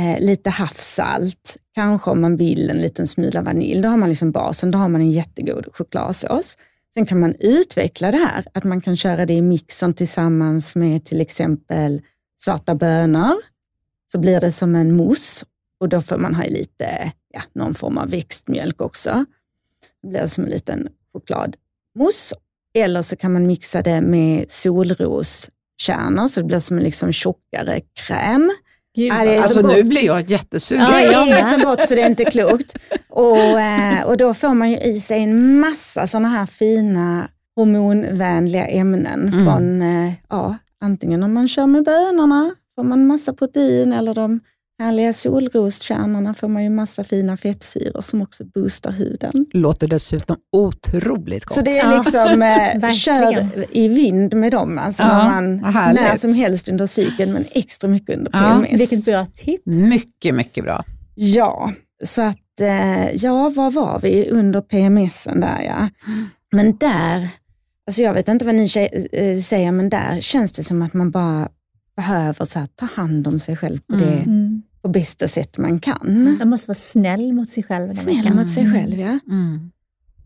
[0.00, 3.82] eh, lite havssalt, kanske om man vill en liten smula vanilj.
[3.82, 6.56] Då har man liksom basen, då har man en jättegod chokladsås.
[6.94, 11.04] Sen kan man utveckla det här, att man kan köra det i mixen tillsammans med
[11.04, 12.02] till exempel
[12.44, 13.34] svarta bönor.
[14.12, 15.46] Så blir det som en mousse
[15.80, 19.24] och då får man ha i lite, ja, någon form av växtmjölk också.
[20.02, 22.36] Det blir som en liten chokladmousse.
[22.74, 27.80] Eller så kan man mixa det med solroskärnor så det blir som en liksom tjockare
[27.80, 28.52] kräm.
[28.96, 30.84] Gud, Ja, Alltså nu blir jag jättesugen.
[30.90, 31.46] Ja, jag är med.
[31.46, 32.74] så gott så det är inte klokt.
[33.08, 38.66] Och, eh, och då får man ju i sig en massa sådana här fina hormonvänliga
[38.66, 39.44] ämnen Mm.
[39.44, 44.40] från, eh, ja, antingen om man kör med bönorna får man massa protein eller de
[44.78, 49.46] härliga solroskärnorna får man ju massa fina fettsyror som också boostar huden.
[49.52, 51.54] Låter dessutom otroligt gott.
[51.54, 56.16] Så det är Ja, liksom, eh, kör i vind med dem, alltså Ja, man, när
[56.16, 58.80] som helst under cykeln men extra mycket under Ja, PMS.
[58.80, 59.90] Vilket bra tips.
[59.90, 60.84] Mycket, mycket bra.
[61.14, 61.72] Ja,
[62.04, 65.88] så att, eh, ja, var var vi under PMSen där ja.
[66.52, 67.28] Men där,
[67.86, 70.94] alltså jag vet inte vad ni tjej, eh, säger, men där känns det som att
[70.94, 71.48] man bara
[71.96, 74.62] behöver så här, ta hand om sig själv på det Mm.
[74.82, 76.36] på bästa sätt man kan.
[76.38, 77.92] Man måste vara snäll mot sig själv.
[77.94, 79.18] Snäll mot sig själv ja.
[79.28, 79.70] Mm.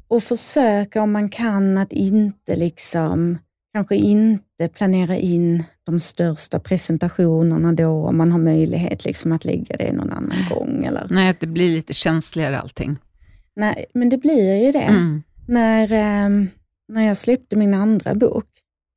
[0.08, 3.38] Och försöka om man kan att inte liksom,
[3.74, 9.76] kanske inte planera in de största presentationerna då, om man har möjlighet liksom att lägga
[9.76, 10.84] det någon annan gång.
[10.84, 12.96] Eller, Nej, att det blir lite känsligare allting.
[13.56, 14.78] nej, men det blir ju det.
[14.78, 15.22] Mm.
[15.48, 16.48] När, ehm,
[16.88, 18.46] när jag släppte min andra bok,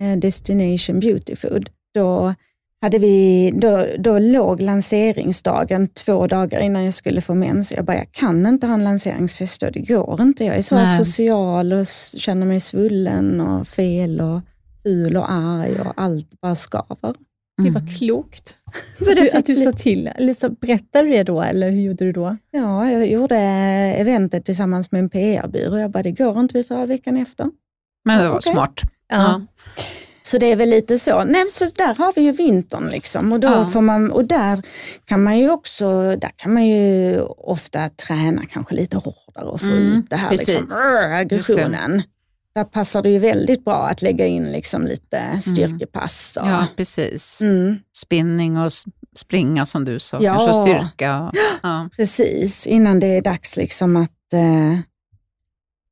[0.03, 2.33] eh, Destination Beauty Food, då,
[2.81, 7.71] hade vi, då, då låg lanseringsdagen två dagar innan jag skulle få mens.
[7.71, 10.45] Jag bara, jag kan inte ha en lanseringsfest då, det går inte.
[10.45, 10.97] Jag är så Nej.
[10.97, 11.87] social och
[12.17, 14.41] känner mig svullen och fel och
[14.83, 17.15] ful och arg och allt bara skaver.
[17.59, 17.73] Mm.
[17.73, 18.55] vad klokt.
[18.99, 21.81] Så det du, att du sa till, eller så berättade du det då, eller hur
[21.81, 22.37] gjorde du då?
[22.51, 23.37] Ja, jag gjorde
[23.97, 25.77] eventet tillsammans med en PR-byrå.
[25.77, 27.51] Jag bara, det går inte vi förra veckan efter.
[28.05, 28.51] Men det var Okej.
[28.51, 28.81] smart.
[29.07, 29.41] Ja.
[30.23, 31.23] Så det är väl lite så.
[31.23, 33.31] Nej, så där har vi ju vintern liksom.
[33.31, 33.65] Och, då Ja.
[33.65, 34.61] får man, och där
[35.05, 39.67] kan man ju också, där kan man ju ofta träna kanske lite hårdare och få
[39.67, 40.47] Mm, ut det här precis.
[40.47, 42.03] liksom, rrr, aggressionen.
[42.55, 46.37] Där passar det ju väldigt bra att lägga in liksom lite styrkepass.
[46.41, 47.41] Och, Ja, precis.
[47.41, 48.71] mm, Spinning och
[49.15, 50.17] springa som du sa.
[50.21, 50.33] Ja.
[50.35, 51.31] Kanske styrka.
[51.63, 51.89] Ja.
[51.95, 54.79] precis, innan det är dags liksom att eh,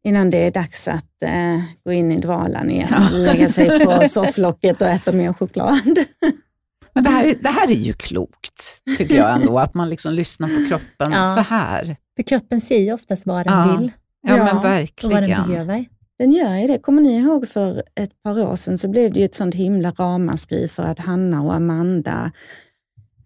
[0.03, 3.09] Innan det är dags att eh, gå in i dvalan igen, Ja.
[3.11, 5.75] lägga sig på sofflocket och äta mer choklad.
[6.93, 10.47] Men det här, det här är ju klokt, tycker jag ändå, att man liksom lyssnar
[10.47, 11.33] på kroppen Ja.
[11.35, 11.97] så här.
[12.15, 13.77] För kroppen säger oftast vad den Ja.
[13.79, 13.91] vill
[14.27, 15.23] Ja, men och vad den verkligen.
[15.47, 15.85] behöver.
[16.19, 16.77] Den gör ju det.
[16.79, 19.91] Kommer ni ihåg för ett par år sedan så blev det ju ett sånt himla
[19.91, 22.31] ramaskri för att Hanna och Amanda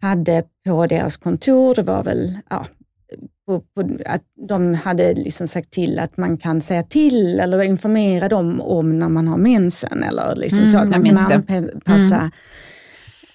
[0.01, 2.65] hade på deras kontor, det var väl ja,
[3.59, 8.29] på, på, att de hade liksom sagt till att man kan säga till eller informera
[8.29, 12.31] dem om när man har mensen eller liksom Mm, så att man kan anpassa Mm.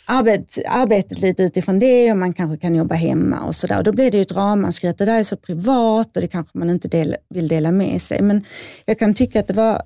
[0.07, 3.83] arbet, arbetet lite utifrån det och man kanske kan jobba hemma och sådär.
[3.83, 6.59] Då blir det ju ett ramaskri att det där är så privat och det kanske
[6.59, 8.23] man inte del, vill dela med sig.
[8.23, 8.45] Men
[8.85, 9.83] jag kan tycka att det var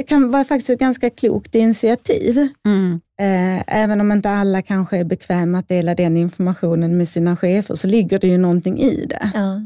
[0.00, 2.48] det kan vara faktiskt ett ganska klokt initiativ.
[2.66, 3.00] Mm.
[3.20, 7.74] Eh, även om inte alla kanske är bekväma att dela den informationen med sina chefer
[7.74, 9.30] så ligger det ju någonting i det.
[9.34, 9.60] Ja.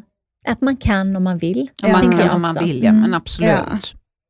[0.47, 1.71] Att man kan om man vill.
[1.83, 3.03] Om man kan om man vill, ja, Mm.
[3.03, 3.51] men absolut.
[3.51, 3.79] Ja.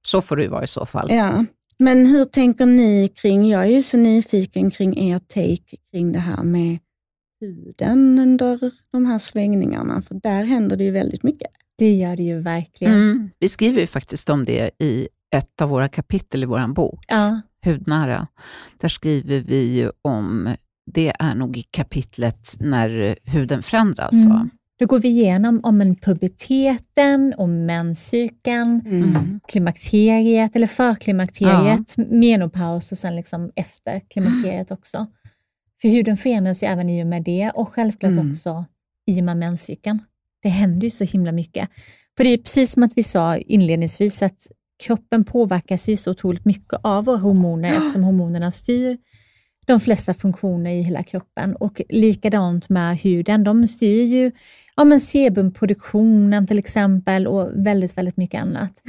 [0.06, 1.08] Så får det vara i så fall.
[1.12, 1.44] Ja.
[1.78, 6.18] Men hur tänker ni kring, jag är ju så nyfiken kring er take kring det
[6.18, 6.78] här med
[7.40, 11.50] huden under de här svängningarna, för där händer det ju väldigt mycket.
[11.78, 12.94] Det gör det ju verkligen.
[12.94, 13.30] Mm.
[13.38, 17.40] Vi skriver ju faktiskt om det i ett av våra kapitel i vår bok, Ja.
[17.64, 18.26] Hudnära.
[18.80, 20.54] Där skriver vi ju om,
[20.92, 24.12] det är nog i kapitlet när huden förändras.
[24.12, 24.28] Mm.
[24.28, 24.48] Va?
[24.78, 29.40] Då går vi igenom om en puberteten, om menscykeln, Mm.
[29.48, 35.06] klimakteriet eller förklimakteriet, menopaus och sen liksom efter klimakteriet också.
[35.82, 38.30] För huden förändras ju även i och med det och självklart Mm.
[38.30, 38.64] också
[39.06, 39.98] i och med menscykeln.
[40.42, 41.68] Det händer ju så himla mycket.
[42.16, 44.46] För det är precis som att vi sa inledningsvis att
[44.82, 48.98] kroppen påverkas ju så otroligt mycket av våra hormoner eftersom hormonerna styr
[49.66, 53.44] de flesta funktioner i hela kroppen och likadant med huden.
[53.44, 54.30] De styr ju
[54.76, 58.82] ja, men sebumproduktionen till exempel och väldigt, väldigt mycket annat.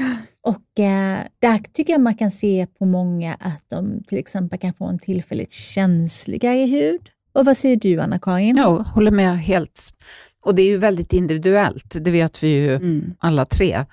[0.44, 4.74] Och eh, där tycker jag man kan se på många att de till exempel kan
[4.74, 7.02] få en tillfälligt känsligare hud.
[7.34, 8.56] Och vad säger du Anna-Karin?
[8.58, 9.94] Ja, håller med helt.
[10.46, 13.14] Och det är ju väldigt individuellt, det vet vi ju Mm.
[13.20, 13.86] alla tre.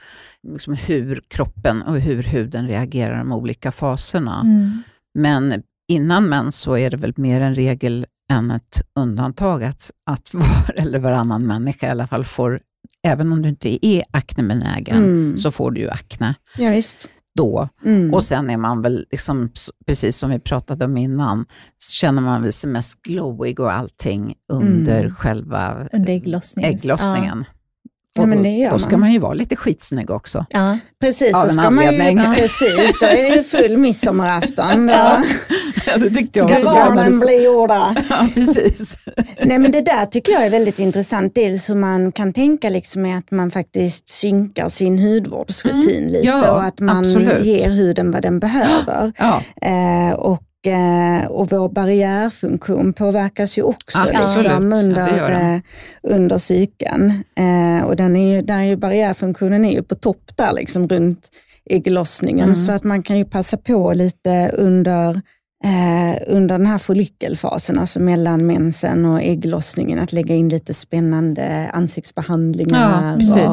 [0.52, 4.40] Liksom hur kroppen och hur huden reagerar de olika faserna.
[4.40, 4.82] Mm.
[5.14, 10.30] Men innan mens så är det väl mer en regel än ett undantag att, att
[10.34, 12.60] var eller varannan människa i alla fall får,
[13.02, 15.38] även om du inte är aknebenägen, Mm.
[15.38, 17.08] så får du ju akne Ja, visst.
[17.36, 17.68] Då.
[17.84, 18.14] Mm.
[18.14, 19.50] Och sen är man väl, liksom,
[19.86, 21.44] precis som vi pratade om innan,
[21.78, 25.14] så känner man väl sig mest glowig och allting under Mm.
[25.14, 27.44] själva Under ägglossningen.
[27.48, 27.61] Ja,
[28.18, 29.00] Och men det gör då ska man.
[29.00, 30.46] man ju vara lite skitsnygg också.
[30.50, 30.58] Ja.
[30.72, 30.78] Ja.
[31.00, 31.98] Precis, då ska man ju,
[32.34, 34.88] precis, då är det ju full midsommarafton.
[34.88, 35.22] Ja.
[35.86, 37.96] Ja, det tyckte jag var ska barnen bli gjorda.
[38.10, 39.08] Ja, precis.
[39.42, 41.34] Nej men det där tycker jag är väldigt intressant.
[41.34, 46.40] Dels hur man kan tänka liksom att man faktiskt synkar sin hudvårdsrutin lite Mm.
[46.44, 47.44] Ja, och att man absolut.
[47.44, 49.12] ger huden vad den behöver.
[49.18, 50.42] Ja, Eh, och,
[51.28, 55.54] och vår barriärfunktion påverkas ju också liksom, Ja, under, den.
[55.54, 55.60] eh,
[56.02, 57.24] under cykeln.
[57.36, 60.88] Eh, och den är ju, där är ju barriärfunktionen är ju på topp där liksom,
[60.88, 61.28] runt
[61.70, 62.44] ägglossningen.
[62.44, 62.54] Mm.
[62.54, 65.10] Så att man kan ju passa på lite under
[65.64, 71.70] eh, under den här follikelfasen, alltså mellan mensen och ägglossningen, att lägga in lite spännande
[71.72, 73.16] ansiktsbehandlingar.
[73.20, 73.46] ja.
[73.46, 73.52] Och,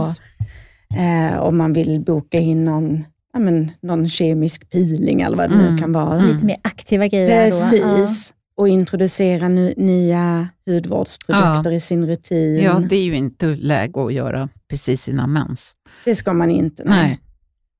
[0.99, 3.03] eh, om man vill boka in någon,
[3.33, 5.75] ja, men, någon kemisk peeling eller vad det Mm.
[5.75, 6.19] nu kan vara.
[6.19, 7.57] Lite mer aktiva grejer då.
[7.59, 8.33] Precis.
[8.57, 12.57] Och introducera nu, nya hudvårdsprodukter i sin rutin.
[12.63, 15.75] Ja, det är ju inte läge att göra precis innan mens.
[16.05, 16.83] Det ska man inte.
[16.85, 17.03] Nej.
[17.03, 17.19] Nej.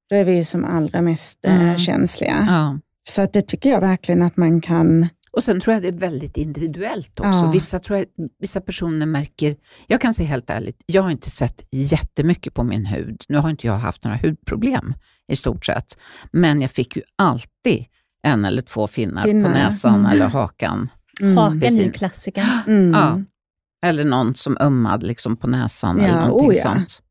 [0.10, 1.78] Då är vi ju som allra mest eh, Mm.
[1.78, 2.46] känsliga.
[2.50, 2.80] Ja.
[3.10, 5.92] Så att det tycker jag verkligen att man kan Och sen tror jag det är
[5.92, 7.30] väldigt individuellt också.
[7.30, 7.52] Ja.
[7.52, 8.08] Vissa, tror jag,
[8.40, 9.56] vissa personer märker,
[9.88, 13.24] jag kan säga helt ärligt, jag har inte sett jättemycket på min hud.
[13.30, 14.94] Nu har inte jag haft några hudproblem
[15.28, 15.98] i stort sett,
[16.32, 17.86] men jag fick ju alltid
[18.24, 20.12] en eller två finnar Finnar, på näsan mm.
[20.12, 20.90] eller hakan.
[21.22, 21.38] Mm.
[21.38, 22.48] Hakan är ju klassikern.
[22.68, 22.92] Mm.
[22.92, 23.22] Ja.
[23.88, 26.64] Eller någon som ömmade liksom på näsan Ja, eller någonting oh ja.
[26.64, 27.02] sånt.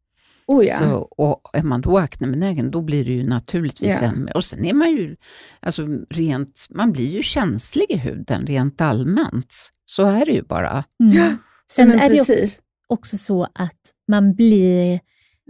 [0.48, 0.78] Oh ja.
[0.78, 4.06] Så, och är man då aknebenägen, då blir det ju naturligtvis Ja.
[4.08, 4.36] än mer.
[4.36, 5.16] Och sen är man ju,
[5.60, 9.54] alltså rent, man blir ju känslig i huden rent allmänt.
[9.86, 10.84] Så är det ju bara.
[11.02, 11.36] Mm.
[11.70, 12.60] Sen Men är det också, precis.
[12.88, 15.00] också så att man blir,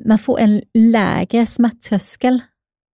[0.09, 2.41] man får en lägre smärttröskel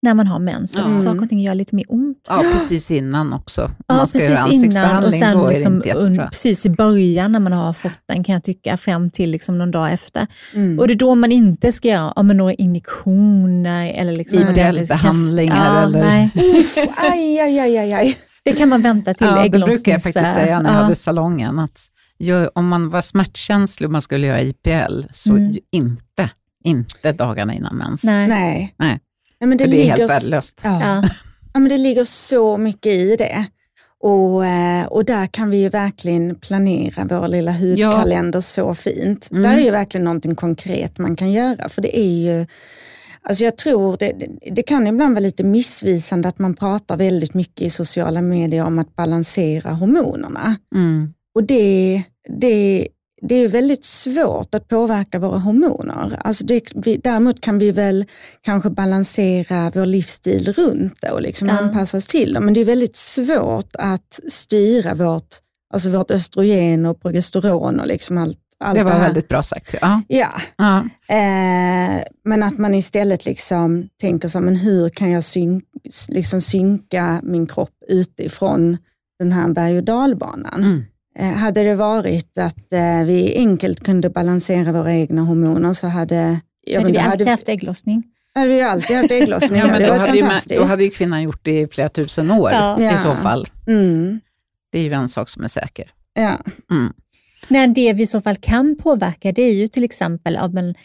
[0.05, 0.77] när man har mens.
[0.77, 1.03] Alltså Mm.
[1.03, 2.17] saker och ting gör lite mer ont.
[2.29, 3.71] Ja, precis innan också.
[3.87, 7.53] Ja, man ska göra precis innan och sen liksom det precis i början när man
[7.53, 10.27] har fått den kan jag tycka, fram till liksom någon dag efter.
[10.53, 10.79] Mm.
[10.79, 15.83] Och det är då man inte ska göra ja, några injektioner eller liksom Idellbehandlingar Ja,
[15.83, 16.31] eller- Nej.
[16.97, 18.17] Aj, aj, aj, aj, aj.
[18.43, 19.83] Det kan man vänta till Ja, det ägglossnings...
[19.83, 20.83] brukar jag faktiskt säga när jag ja.
[20.83, 21.59] hade salongen.
[21.59, 21.85] Att
[22.19, 25.55] gör, om man var smärtkänslig och man skulle göra IPL, så Mm.
[25.71, 26.29] inte,
[26.63, 28.03] inte dagarna innan mens.
[28.03, 28.27] Nej.
[28.27, 28.75] Nej.
[28.79, 28.99] Nej.
[29.39, 30.61] Nej, men det För det är ligger helt värdelöst.
[30.63, 30.79] Ja.
[30.81, 31.09] Ja.
[31.53, 33.45] Ja, men det ligger så mycket i det.
[33.99, 39.31] Och, eh, och där kan vi ju verkligen planera vår lilla hudkalender så fint.
[39.31, 39.43] Mm.
[39.43, 41.69] Där är ju verkligen någonting konkret man kan göra.
[41.69, 42.45] För det är ju,
[43.21, 47.33] alltså jag tror det, det, det kan ibland vara lite missvisande att man pratar väldigt
[47.33, 50.55] mycket i sociala medier om att balansera hormonerna.
[50.75, 51.13] Mm.
[51.35, 52.03] Och det,
[52.39, 52.87] det,
[53.21, 56.19] det är väldigt svårt att påverka våra hormoner.
[56.23, 58.05] Alltså det, vi, däremot kan vi väl
[58.41, 61.57] kanske balansera vår livsstil runt det och liksom Ja.
[61.59, 62.39] anpassa oss till det.
[62.39, 65.27] Men det är väldigt svårt att styra vårt,
[65.73, 69.01] alltså vårt östrogen och progesteron och liksom allt, allt Det var här.
[69.01, 69.75] väldigt bra sagt.
[69.81, 70.01] Ja.
[70.07, 70.77] Ja, Ja.
[71.15, 75.61] eh, men att man istället liksom tänker så, men hur kan jag syn,
[76.09, 78.77] liksom synka min kropp utifrån
[79.19, 80.63] den här berg och dalbanan?
[80.63, 80.83] Mm.
[81.19, 86.39] Eh, Hade det varit att eh, vi enkelt kunde balansera våra egna hormoner så hade,
[86.65, 88.03] jag Hade vi alltid hade, haft ägglossning?
[88.35, 89.59] hade vi alltid haft ägglossning.
[89.59, 92.51] Ja, men det hade ju, då hade ju kvinnan gjort det i flera tusen år
[92.51, 92.81] Ja.
[92.81, 92.93] Ja.
[92.93, 93.47] i så fall.
[93.67, 94.19] mm,
[94.71, 95.91] Det är ju en sak som är säker.
[96.13, 96.39] ja.
[96.71, 96.93] Mm.
[97.47, 100.75] Nej, det vi i så fall kan påverka det är ju till exempel ja, men,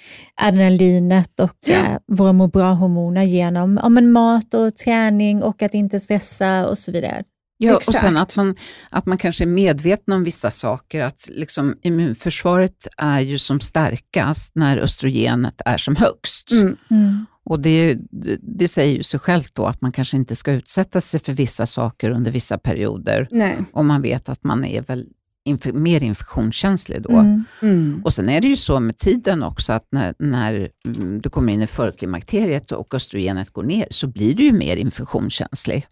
[0.43, 6.01] adrenalinet och eh, våra må bra-hormoner genom ja, men, mat och träning och att inte
[6.01, 7.22] stressa och så vidare.
[7.62, 7.88] Ja, Exakt.
[7.88, 8.56] och sen att man,
[8.90, 11.02] att man kanske är medveten om vissa saker.
[11.02, 16.52] Att liksom, immunförsvaret är ju som starkast när östrogenet är som högst.
[16.52, 16.76] Mm.
[16.90, 17.26] Mm.
[17.44, 21.00] Och det, det, det säger ju sig självt då att man kanske inte ska utsätta
[21.00, 23.28] sig för vissa saker under vissa perioder.
[23.30, 23.58] Nej.
[23.72, 25.06] Om man vet att man är väl
[25.48, 27.16] inf- mer infektionskänslig då.
[27.16, 27.44] Mm.
[27.62, 28.02] Mm.
[28.04, 31.52] Och sen är det ju så med tiden också att när, när mm, du kommer
[31.52, 35.86] in i förklimakteriet och östrogenet går ner så blir du ju mer infektionskänslig.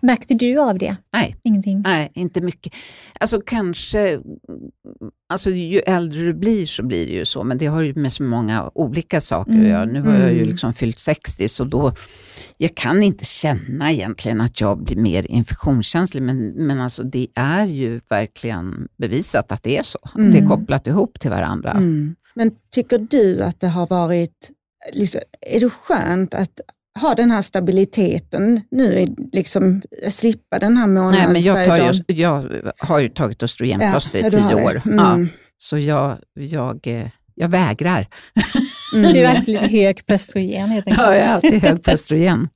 [0.00, 0.96] Märkte du av det?
[1.12, 1.82] Nej, Ingenting?
[1.82, 2.74] nej, inte mycket.
[3.20, 4.20] Alltså kanske,
[5.28, 8.12] alltså ju äldre du blir så blir det ju så, men det har ju med
[8.12, 9.84] så många olika saker Mm, att göra.
[9.84, 10.48] Nu har jag ju mm.
[10.48, 11.92] liksom fyllt 60 så då,
[12.56, 17.64] jag kan inte känna egentligen att jag blir mer infektionskänslig, men, men alltså det är
[17.64, 19.98] ju verkligen bevisat att det är så.
[20.14, 20.32] Mm.
[20.32, 21.70] Det är kopplat ihop till varandra.
[21.70, 22.14] Mm.
[22.34, 24.50] Men tycker du att det har varit,
[24.92, 26.60] liksom, är det skönt att
[27.00, 32.04] ha den här stabiliteten nu, i- liksom slippa den här Nej, men jag, tar månadsperioden?
[32.08, 34.82] ju, jag har ju tagit östrogenplåster i ja, har tio år.
[34.86, 34.98] Mm.
[34.98, 38.06] Ja, så jag, jag, eh, jag vägrar.
[38.94, 39.12] Mm.
[39.12, 41.06] Du är alltid lite hög på östrogen helt enkelt.
[41.06, 42.48] Ja, jag är alltid hög på östrogen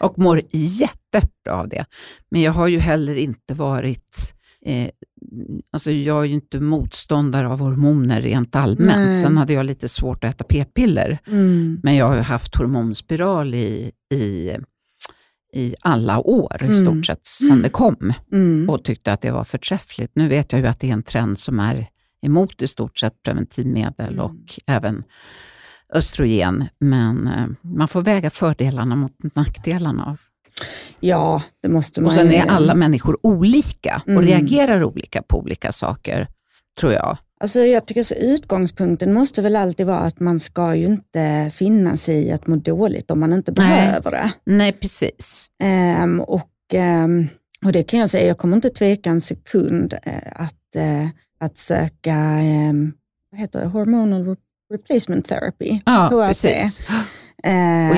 [0.00, 1.84] och mår jättebra av det.
[2.30, 4.34] Men jag har ju heller inte varit,
[4.66, 4.88] eh,
[5.72, 8.96] alltså jag är ju inte motståndare av hormoner rent allmänt.
[8.96, 9.22] Nej.
[9.22, 11.80] Sen hade jag lite svårt att äta p-piller, Mm.
[11.82, 14.56] men jag har ju haft hormonspiral i, i,
[15.54, 16.82] i alla år, i Mm.
[16.86, 18.70] stort sett, sedan det kom Mm.
[18.70, 20.12] och tyckte att det var förträffligt.
[20.14, 21.86] Nu vet jag ju att det är en trend som är
[22.22, 24.20] emot i stort sett preventivmedel Mm.
[24.24, 24.36] och
[24.66, 25.02] även
[25.94, 30.16] östrogen, men eh, man får väga fördelarna mot nackdelarna.
[31.00, 34.24] Ja, det måste man Och sen är alla människor olika och Mm.
[34.24, 36.28] reagerar olika på olika saker,
[36.80, 37.18] tror jag.
[37.40, 41.96] Alltså jag tycker så utgångspunkten måste väl alltid vara att man ska ju inte finna
[41.96, 43.68] sig i att må dåligt om man inte Nej.
[43.86, 44.30] behöver det.
[44.44, 45.46] Nej, precis.
[45.62, 47.28] Ehm, och, ehm,
[47.64, 51.08] och det kan jag säga, jag kommer inte tveka en sekund eh, att, eh,
[51.40, 52.92] att söka ehm,
[53.30, 53.66] vad heter det?
[53.66, 54.36] hormonal re-
[54.72, 55.80] replacement therapy.
[55.86, 56.26] Ja, HRT.
[56.28, 56.82] precis.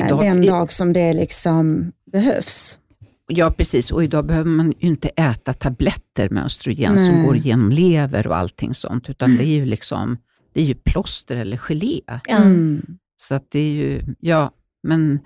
[0.07, 2.79] Idag- den dag som det liksom behövs.
[3.27, 3.91] Ja, precis.
[3.91, 7.25] Och idag behöver man ju inte äta tabletter med östrogen som Nej.
[7.25, 10.17] går genom lever och allting sånt, utan det är ju liksom
[10.53, 11.99] det är ju plåster eller gelé.
[12.29, 12.85] Mm.
[13.17, 14.51] Så att det är ju, ja,
[14.83, 15.19] men,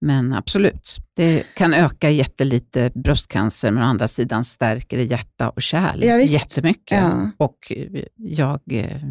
[0.00, 0.96] men absolut.
[1.14, 6.16] Det kan öka jättelite bröstcancer, men å andra sidan stärker det hjärta och kärl Ja,
[6.16, 6.32] visst.
[6.32, 6.98] jättemycket.
[6.98, 7.30] Ja.
[7.36, 9.02] Och eh, jag, eh,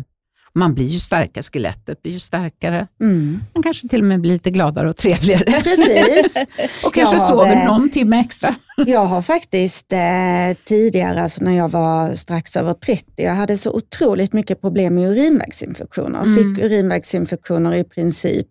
[0.57, 2.87] man blir ju starkare, skelettet blir ju starkare.
[3.01, 3.39] Mm.
[3.53, 5.61] Man kanske till och med blir lite gladare och trevligare.
[5.61, 6.35] Precis.
[6.85, 8.55] och kanske har, sover eh, någon timme extra.
[8.85, 13.71] Jag har faktiskt eh, tidigare, alltså när jag var strax över 30, jag hade så
[13.71, 16.21] otroligt mycket problem med urinvägsinfektioner.
[16.21, 16.35] Mm.
[16.35, 18.47] Fick urinvägsinfektioner i princip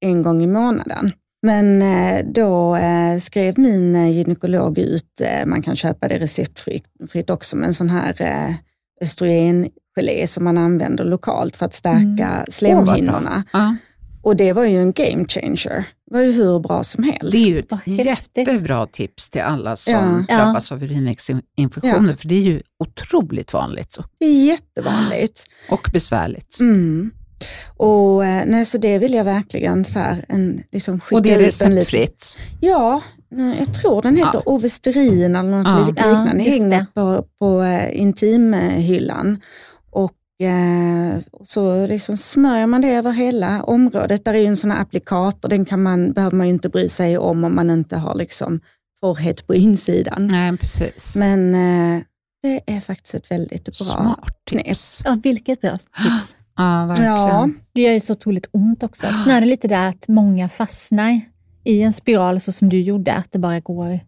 [0.00, 1.12] en gång i månaden.
[1.42, 7.56] Men eh, då eh, skrev min gynekolog ut, man kan köpa det receptfritt fritt också,
[7.56, 8.54] men sån här eh,
[10.00, 13.44] östrogengelé som man använder lokalt för att stärka slemhinnorna.
[13.52, 13.74] Ja,
[14.22, 15.84] Och det var ju en game changer.
[16.10, 17.32] Det var ju hur bra som helst.
[17.32, 20.24] det är ju ett jättebra tips till alla som Ja.
[20.28, 20.36] Ja.
[20.44, 25.44] drabbas av urinvägsinfektioner, för det är ju otroligt vanligt Det är jättevanligt.
[25.70, 26.60] och besvärligt.
[26.60, 27.10] Mm.
[27.76, 31.34] Och eh, nej, så det vill jag verkligen så här, en, liksom skicka Och det
[31.34, 32.36] är receptfritt.
[32.60, 33.00] Ja,
[33.58, 34.42] jag tror den heter Ja.
[34.46, 35.78] Ovesterin eller något Ja.
[35.78, 36.42] lik- liknande.
[36.44, 39.40] Ja, Hänger på, på eh, intimhyllan.
[40.40, 44.24] Eh, så liksom smörjer man det över hela området.
[44.24, 46.88] Där är ju en sån här applikator, den kan man, behöver man ju inte bry
[46.88, 48.60] sig om om man inte har liksom
[49.00, 50.26] torrhet på insidan.
[50.26, 51.16] Nej, precis.
[51.16, 52.02] Men eh,
[52.42, 55.02] det är faktiskt ett väldigt bra Smart tips.
[55.04, 56.36] Ja, vilket bra tips.
[56.56, 57.12] Ja, verkligen.
[57.12, 59.06] Ja, Det gör ju så otroligt ont också.
[59.26, 61.20] Det lite där att många fastnar
[61.64, 64.00] i en spiral så som du gjorde, att det bara går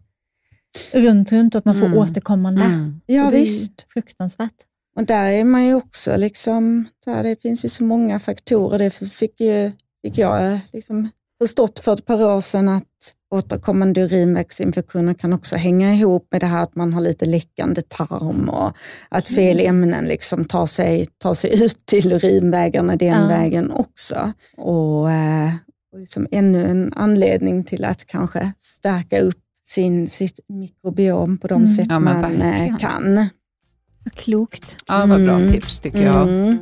[0.93, 1.97] runt, runt och att man får Mm.
[1.97, 2.63] återkommande.
[2.63, 3.01] Mm.
[3.05, 3.85] ja visst.
[3.93, 4.53] Fruktansvärt.
[4.95, 8.79] Och där är man ju också, liksom, där det finns ju så många faktorer.
[8.79, 9.71] Det fick, ju,
[10.01, 11.09] fick jag eh, liksom
[11.41, 12.83] förstått för ett par år sedan att
[13.31, 18.49] återkommande urinvägsinfektioner kan också hänga ihop med det här att man har lite läckande tarm
[18.49, 18.71] och
[19.09, 23.27] att fel ämnen liksom tar, sig, tar sig ut till urinvägarna den Ja.
[23.27, 24.31] vägen också.
[24.57, 25.51] Och, eh,
[25.93, 31.61] och liksom ännu en anledning till att kanske stärka upp sin, sitt mikrobiom på de
[31.61, 31.69] Mm.
[31.75, 32.77] sätt Ja, man eh, verkligen.
[32.77, 33.29] kan.
[34.15, 34.77] Klokt.
[34.87, 35.51] Ja, vad bra Mm.
[35.51, 36.21] tips tycker jag.
[36.29, 36.59] Mm.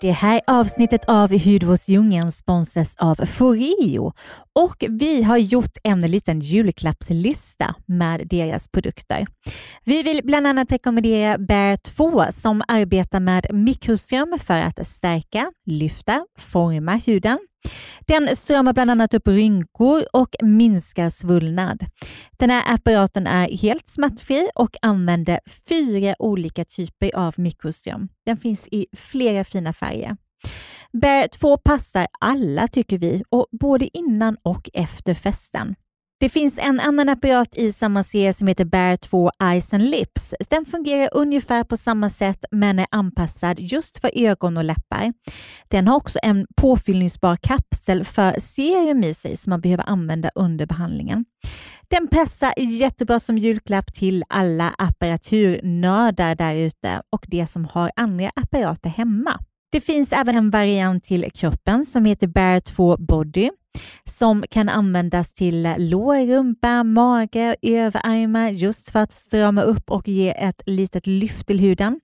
[0.00, 4.12] Det här avsnittet av Hudvårdsdjungeln sponsras av Foreo
[4.58, 9.26] och vi har gjort en liten julklappslista med deras produkter.
[9.84, 16.24] Vi vill bland annat rekommendera Bear 2 som arbetar med mikroström för att stärka, lyfta,
[16.38, 17.38] forma huden.
[18.06, 21.84] Den stramar bland annat upp rynkor och minskar svullnad.
[22.38, 28.08] Den här apparaten är helt smärtfri och använder fyra olika typer av mikroström.
[28.26, 30.16] Den finns i flera fina färger.
[30.92, 35.74] Bear 2 passar alla tycker vi, och både innan och efter festen.
[36.20, 40.34] Det finns en annan apparat i samma serie som heter Bear 2 Eyes and Lips.
[40.50, 45.12] Den fungerar ungefär på samma sätt men är anpassad just för ögon och läppar.
[45.68, 50.66] Den har också en påfyllningsbar kapsel för serum i sig som man behöver använda under
[50.66, 51.24] behandlingen.
[51.90, 58.30] Den passar jättebra som julklapp till alla apparaturnördar där ute och de som har andra
[58.36, 59.38] apparater hemma.
[59.72, 63.50] Det finns även en variant till kroppen som heter Bear 2 Body
[64.04, 70.30] som kan användas till lår, rumpa, mage, överarmar just för att strama upp och ge
[70.30, 72.00] ett litet lyft till huden.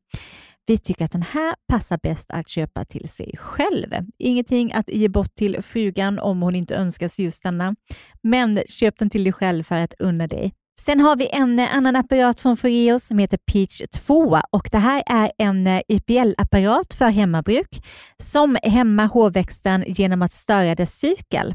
[0.66, 3.94] Vi tycker att den här passar bäst att köpa till sig själv.
[4.18, 7.74] Ingenting att ge bort till frugan om hon inte önskar sig just denna,
[8.22, 10.52] men köp den till dig själv för att unna dig.
[10.80, 15.02] Sen har vi en annan apparat från Foreo som heter Peach 2 och det här
[15.06, 17.84] är en IPL-apparat för hemmabruk
[18.16, 21.54] som hämmar hårväxten genom att störa dess cykel.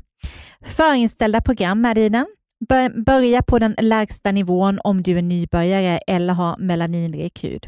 [0.65, 2.25] Förinställda program är i den.
[3.05, 7.67] Börja på den lägsta nivån om du är nybörjare eller har melaninrik hud.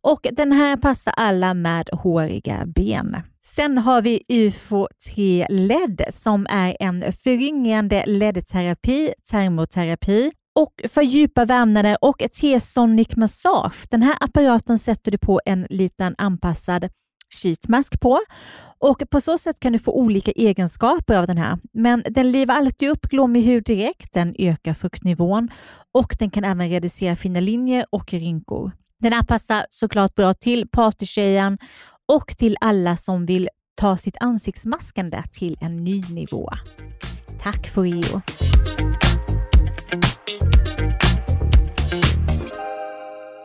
[0.00, 3.16] Och den här passar alla med håriga ben.
[3.44, 11.44] Sen har vi UFO 3 LED som är en föryngrande LED-terapi, termoterapi och för djupa
[11.44, 13.86] värmnader och T-sonic massage.
[13.90, 16.88] Den här apparaten sätter du på en liten anpassad
[17.42, 18.18] sheetmask på
[18.78, 21.58] och på så sätt kan du få olika egenskaper av den här.
[21.72, 25.48] Men den livar alltid upp glåmig hud direkt, den ökar fuktnivån
[25.94, 28.72] och den kan även reducera fina linjer och rynkor.
[29.00, 31.58] Den här passar såklart bra till partytjejen
[32.12, 36.50] och till alla som vill ta sitt ansiktsmaskande till en ny nivå.
[37.42, 38.22] Tack för Foreo!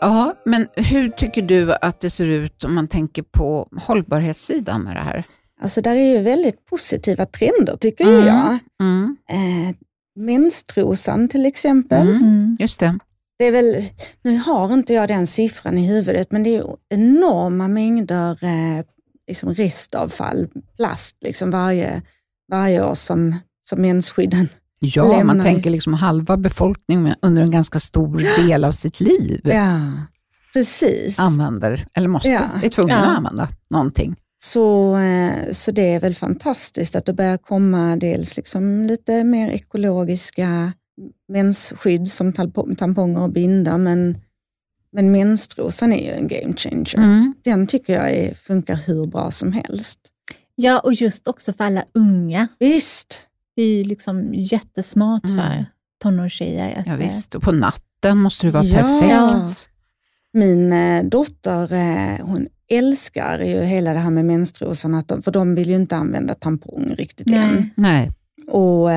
[0.01, 4.95] Ja, men hur tycker du att det ser ut om man tänker på hållbarhetssidan med
[4.95, 5.23] det här?
[5.61, 8.27] Alltså där är ju väldigt positiva trender tycker mm.
[8.27, 8.59] jag.
[8.81, 9.17] Mm.
[9.29, 9.75] Eh,
[10.15, 12.07] menstrosan till exempel.
[12.07, 12.21] Mm.
[12.21, 12.57] mm.
[12.59, 12.99] Just det.
[13.39, 13.75] Det är väl,
[14.21, 18.85] nu har inte jag den siffran i huvudet, men det är enorma mängder eh,
[19.27, 22.01] liksom restavfall, plast, liksom varje,
[22.51, 24.49] varje år som, som mensskydden
[24.79, 25.23] Ja, lämnar.
[25.23, 29.41] man tänker liksom halva befolkningen under en ganska stor del av sitt liv.
[29.43, 29.79] Ja,
[30.53, 31.19] precis.
[31.19, 32.41] Använder, eller måste, ja.
[32.63, 32.99] är tvungna ja.
[32.99, 34.15] att använda någonting.
[34.39, 39.49] Så, eh, så det är väl fantastiskt att det börjar komma dels liksom lite mer
[39.49, 40.73] ekologiska
[41.27, 42.33] mensskydd som
[42.77, 44.17] tamponger och bindor, men,
[44.91, 46.97] men menstrosan är ju en game changer.
[46.97, 47.33] Mm.
[47.43, 49.99] Den tycker jag är, funkar hur bra som helst.
[50.55, 52.47] Ja, och just också för alla unga.
[52.59, 53.26] Visst.
[53.57, 55.37] Det är liksom jättesmart mm.
[55.37, 55.65] för
[56.03, 56.83] tonårstjejer.
[56.85, 58.75] ja, visst, och på natten måste det vara ja.
[58.75, 59.69] perfekt.
[60.33, 65.69] Min äh, dotter, äh, hon älskar ju hela det här med menstrosan, för de vill
[65.69, 67.39] ju inte använda tampong riktigt Nej.
[67.39, 67.69] än.
[67.75, 68.11] Nej.
[68.47, 68.89] Och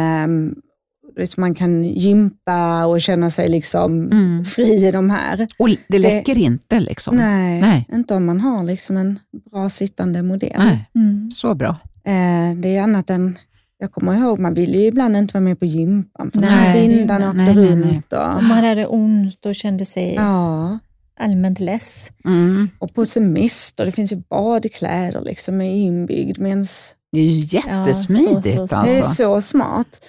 [1.16, 4.44] liksom man kan gympa och känna sig liksom mm.
[4.44, 5.48] fri i de här.
[5.58, 6.80] Och det läcker det, inte?
[6.80, 7.16] liksom?
[7.16, 9.18] Nej, nej, inte om man har liksom en
[9.50, 10.58] bra sittande modell.
[10.58, 10.90] Nej.
[10.94, 11.30] Mm.
[11.30, 11.76] Så bra.
[12.04, 13.38] Eh, det är annat än
[13.80, 17.30] jag kommer ihåg, man ville ju ibland inte vara med på gympan, för nej, vindarna
[17.30, 17.84] åkte nej, runt.
[17.84, 18.36] Nej, nej.
[18.36, 18.44] Och...
[18.44, 20.78] Man hade ont och kände sig ja.
[21.20, 22.12] allmänt less.
[22.24, 22.68] Mm.
[22.78, 26.94] Och på semester, det finns ju badkläder liksom med inbyggd mens...
[27.12, 28.46] Det är ju jättesmidigt.
[28.46, 28.82] Ja, så, så, alltså.
[28.82, 30.06] Det är så smart.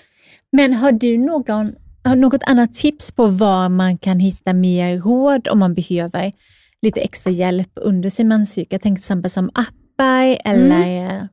[0.51, 5.47] Men har du någon, har något annat tips på var man kan hitta mer råd
[5.47, 6.31] om man behöver
[6.81, 8.67] lite extra hjälp under sin menscykel?
[8.71, 11.27] Jag tänker till exempel som appar eller mm.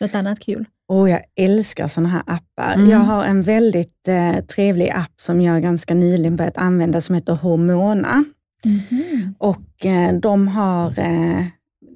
[0.00, 0.66] något annat kul.
[0.88, 2.74] Oh, jag älskar sådana här appar.
[2.74, 2.90] Mm.
[2.90, 7.32] Jag har en väldigt eh, trevlig app som jag ganska nyligen börjat använda som heter
[7.34, 8.24] Hormona.
[8.64, 9.34] Mm.
[9.38, 11.44] Och eh, de har eh,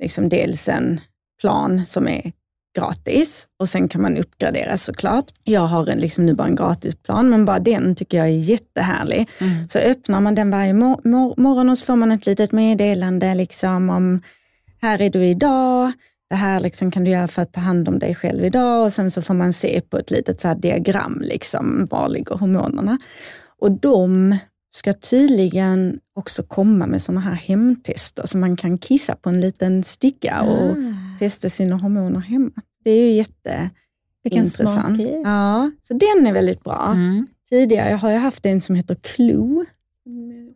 [0.00, 1.00] liksom dels en
[1.40, 2.32] plan som är
[2.78, 5.24] gratis och sen kan man uppgradera såklart.
[5.44, 9.28] Jag har en, liksom nu bara en gratisplan, men bara den tycker jag är jättehärlig.
[9.40, 9.68] Mm.
[9.68, 13.34] Så öppnar man den varje mor mor morgon och så får man ett litet meddelande
[13.34, 14.20] liksom om
[14.80, 15.92] här är du idag,
[16.30, 18.92] det här liksom kan du göra för att ta hand om dig själv idag och
[18.92, 22.98] sen så får man se på ett litet så diagram, liksom, var ligger hormonerna?
[23.58, 24.36] Och de
[24.70, 29.84] ska tydligen också komma med sådana här hemtester så man kan kissa på en liten
[29.84, 31.18] sticka och ah.
[31.18, 32.50] testa sina hormoner hemma.
[32.84, 35.00] Det är ju jätteintressant.
[35.24, 36.92] Ja, så den är väldigt bra.
[36.96, 37.26] Mm.
[37.48, 39.64] Tidigare har jag haft en som heter Clue,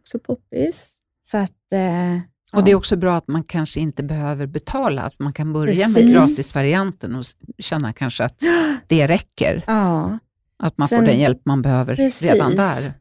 [0.01, 0.99] också poppis.
[1.25, 2.21] Så att, eh,
[2.53, 5.75] Och det är också bra att man kanske inte behöver betala, att man kan börja
[5.87, 5.97] Precis.
[6.05, 7.25] med gratisvarianten och
[7.59, 8.43] känna kanske att
[8.87, 9.65] det räcker.
[9.67, 10.19] Ja,
[10.59, 12.31] Att man Sen- får den hjälp man behöver precis.
[12.33, 12.93] redan där.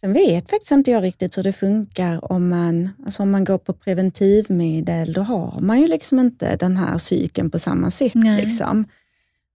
[0.00, 3.58] Sen vet faktiskt inte jag riktigt hur det funkar om man, alltså om man går
[3.58, 5.12] på preventivmedel.
[5.12, 8.14] Då har man ju liksom inte den här cykeln på samma sätt.
[8.14, 8.84] Liksom.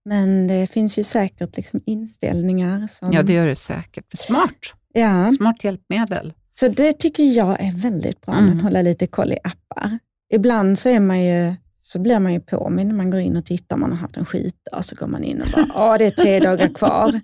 [0.05, 2.87] Men det finns ju säkert liksom inställningar.
[2.91, 4.17] Som, Ja, det gör det säkert.
[4.19, 5.31] Smart, ja.
[5.37, 6.33] smart hjälpmedel.
[6.53, 8.57] Så det tycker jag är väldigt bra Mm.
[8.57, 9.99] att hålla lite koll i appar.
[10.33, 13.45] Ibland så, är man ju, så blir man ju påmind när man går in och
[13.45, 16.09] tittar, man har haft en skitdag, så går man in och bara, ja det är
[16.09, 17.21] tre dagar kvar.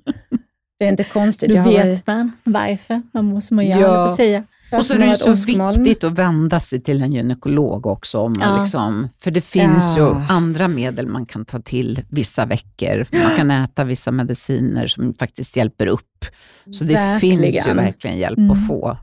[0.80, 1.50] Det är inte konstigt.
[1.50, 3.94] Då jag har varit- vet man varför man måste må göra, Ja.
[4.10, 4.16] ja.
[4.16, 4.44] säga.
[4.74, 5.84] Och så är det så åskmoln.
[5.84, 8.18] viktigt att vända sig till en gynekolog också.
[8.20, 8.64] Om man Ja.
[8.64, 9.98] liksom, för det finns Ja.
[9.98, 13.06] ju andra medel man kan ta till vissa veckor.
[13.12, 16.26] Man kan äta vissa mediciner som faktiskt hjälper upp.
[16.72, 17.40] Så det Verkligen.
[17.42, 18.52] finns ju verkligen hjälp Mm.
[18.52, 18.98] att få.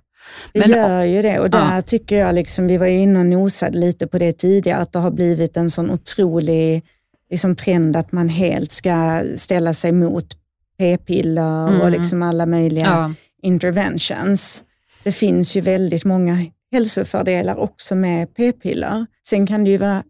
[0.52, 1.82] Det Men- gör ju det och där Ja.
[1.82, 5.10] tycker jag, liksom, vi var inne och nosade lite på det tidigare, att det har
[5.10, 6.82] blivit en sån otrolig
[7.30, 10.26] liksom, trend att man helt ska ställa sig mot
[10.78, 11.92] p-piller och Mm.
[11.92, 13.12] liksom alla möjliga Ja.
[13.42, 14.64] interventions.
[15.02, 16.38] Det finns ju väldigt många
[16.72, 19.06] hälsofördelar också med p-piller.
[19.28, 20.02] Sen kan det ju vara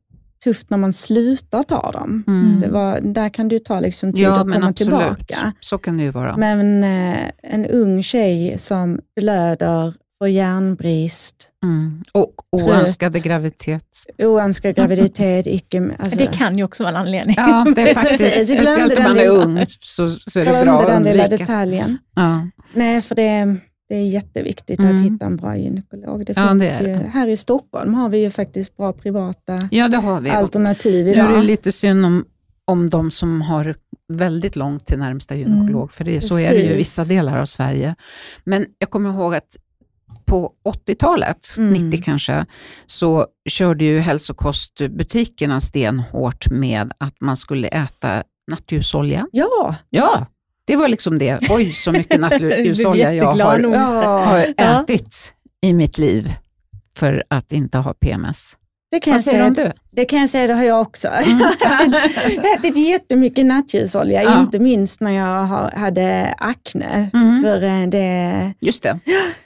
[0.44, 2.24] tufft när man slutar ta dem.
[2.26, 2.60] Mm.
[2.60, 4.76] Det var, där kan det ju ta liksom tid Ja, att komma absolut.
[4.76, 5.52] tillbaka.
[5.60, 6.36] Så kan det ju vara.
[6.36, 12.02] Men eh, en ung tjej som blöder, får järnbrist, Mm.
[12.14, 12.68] Och Trött.
[12.70, 13.84] oönskade graviditet.
[14.18, 15.90] oönskad graviditet, icke...
[15.98, 17.34] Alltså, Det kan ju också vara en anledning.
[17.38, 19.28] Ja, det är faktiskt, Precis, jag glömde speciellt om den man är
[19.60, 21.98] ung så, så är det bra att den lilla detaljen.
[22.14, 22.48] Ja.
[22.74, 23.56] Nej, för det,
[23.88, 24.94] det är jätteviktigt Mm.
[24.94, 26.26] att hitta en bra gynekolog.
[26.26, 29.88] Det Ja, finns det ju, här i Stockholm har vi ju faktiskt bra privata ja,
[29.88, 30.30] det har vi.
[30.30, 31.44] alternativ Nu är det idag.
[31.44, 32.24] lite synd om,
[32.64, 33.74] om de som har
[34.12, 36.78] väldigt långt till närmsta gynekolog, för det, så är det ju i Precis.
[36.78, 37.94] vissa delar av Sverige.
[38.44, 39.56] Men jag kommer ihåg att
[40.26, 40.52] på
[40.86, 41.72] 80-talet, Mm.
[41.90, 42.46] 90 kanske,
[42.86, 49.26] så körde ju hälsokostbutikerna stenhårt med att man skulle äta nattljusolja.
[49.32, 50.26] Ja, Ja,
[50.66, 51.38] det var liksom det.
[51.50, 53.74] Oj, så mycket nattljusolja jag har, nog.
[53.74, 54.82] har Ja.
[54.82, 56.32] ätit i mitt liv
[56.96, 58.56] för att inte ha PMS.
[58.90, 59.72] det kan, jag Vad säger säga, om du?
[59.92, 61.08] det kan jag säga, det har jag också.
[61.08, 61.38] Mm.
[61.60, 64.40] Jag har ätit- jag jättemycket nattljusolja, Ja.
[64.40, 65.46] inte minst när jag
[65.78, 67.10] hade akne.
[67.14, 67.42] Mm.
[67.42, 68.98] För eh, det Just det,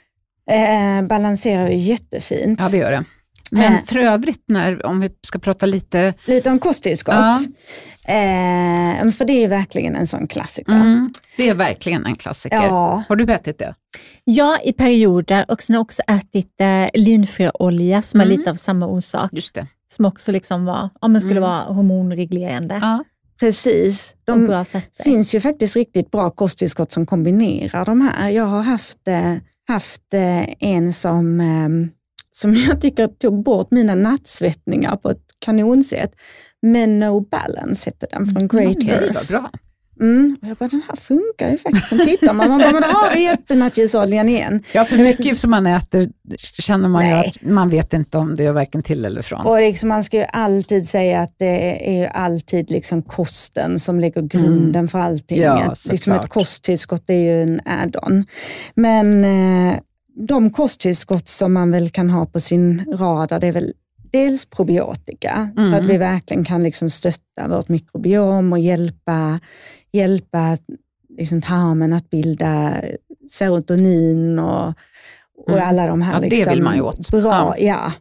[0.49, 2.61] eh, balanserar ju jättefint.
[2.63, 3.05] ja det gör det.
[3.51, 3.85] Men Eh.
[3.85, 7.15] för övrigt, när, om vi ska prata lite Lite om kosttillskott.
[7.15, 7.39] Ja.
[8.09, 10.73] Eh, för det är ju verkligen en sån klassiker.
[10.73, 12.57] Mm, det är verkligen en klassiker.
[12.57, 13.75] Ja, Har du ätit det?
[14.25, 18.33] Ja, i perioder och sen har jag också ätit eh, linfröolja som Mm.
[18.33, 19.31] är lite av samma orsak.
[19.33, 19.67] Just det.
[19.87, 21.51] Som också liksom var, om det skulle Mm.
[21.51, 23.05] vara hormonreglerande Ja.
[23.41, 24.15] precis.
[24.25, 24.65] De
[25.05, 28.29] finns ju faktiskt riktigt bra kosttillskott som kombinerar de här.
[28.29, 29.35] Jag har haft, eh,
[29.69, 31.69] haft eh, en som, eh,
[32.33, 36.13] som jag tycker tog bort mina nattsvettningar på ett kanonsätt.
[36.63, 39.29] Men No Balance hette den från Great Nej, Earth.
[39.29, 39.51] bra.
[40.01, 40.37] Mm.
[40.43, 41.89] Och jag bara, den här funkar ju faktiskt.
[41.89, 44.63] Sen tittar man, man bara, men då har vi jättenattljusoljan igen.
[44.73, 47.29] Ja, för mycket som man äter känner man ju Nej.
[47.43, 49.47] att man vet inte om det är varken till eller från.
[49.47, 54.01] Och liksom, man ska ju alltid säga att det är ju alltid liksom kosten som
[54.01, 55.41] lägger grunden för allting.
[55.41, 58.25] Ja, Ett- liksom ett kosttillskott är ju en add-on.
[58.75, 59.75] Men eh,
[60.29, 63.73] de kosttillskott som man väl kan ha på sin radar, det är väl
[64.13, 65.75] dels probiotika, så Mm.
[65.75, 69.39] att vi verkligen kan liksom stötta vårt mikrobiom och hjälpa,
[69.93, 70.59] hjälpa
[71.19, 72.75] liksom tarmen att bilda
[73.31, 74.69] serotonin och,
[75.47, 75.69] och Mm.
[75.69, 77.11] alla de här Ja, det liksom vill man ju åt.
[77.11, 77.93] bra, ja.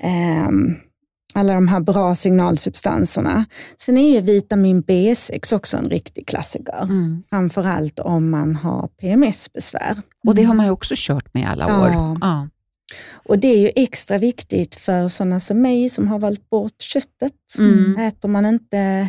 [0.00, 0.76] Ehm,
[1.34, 3.44] alla de här bra signalsubstanserna.
[3.80, 6.82] Sen är vitamin B6 också en riktig klassiker.
[6.82, 7.22] Mm.
[7.30, 9.96] Framförallt om man har PMS-besvär.
[10.26, 11.82] Och det har man ju också kört med i alla Ja.
[11.82, 12.16] år.
[12.20, 12.48] Ja.
[13.12, 17.32] Och det är ju extra viktigt för sådana som mig som har valt bort köttet.
[17.58, 17.96] Mm.
[17.98, 19.08] Äter man inte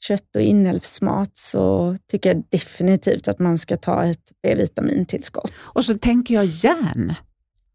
[0.00, 5.52] kött och inälvsmat så tycker jag definitivt att man ska ta ett B-vitamintillskott.
[5.58, 7.14] Och så tänker jag järn.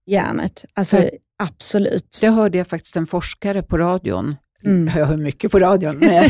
[0.05, 1.09] Järnet, alltså
[1.43, 2.17] absolut.
[2.21, 4.35] Det hörde jag faktiskt en forskare på radion.
[4.65, 4.93] Mm.
[4.99, 6.29] Jag hör mycket på radion, men,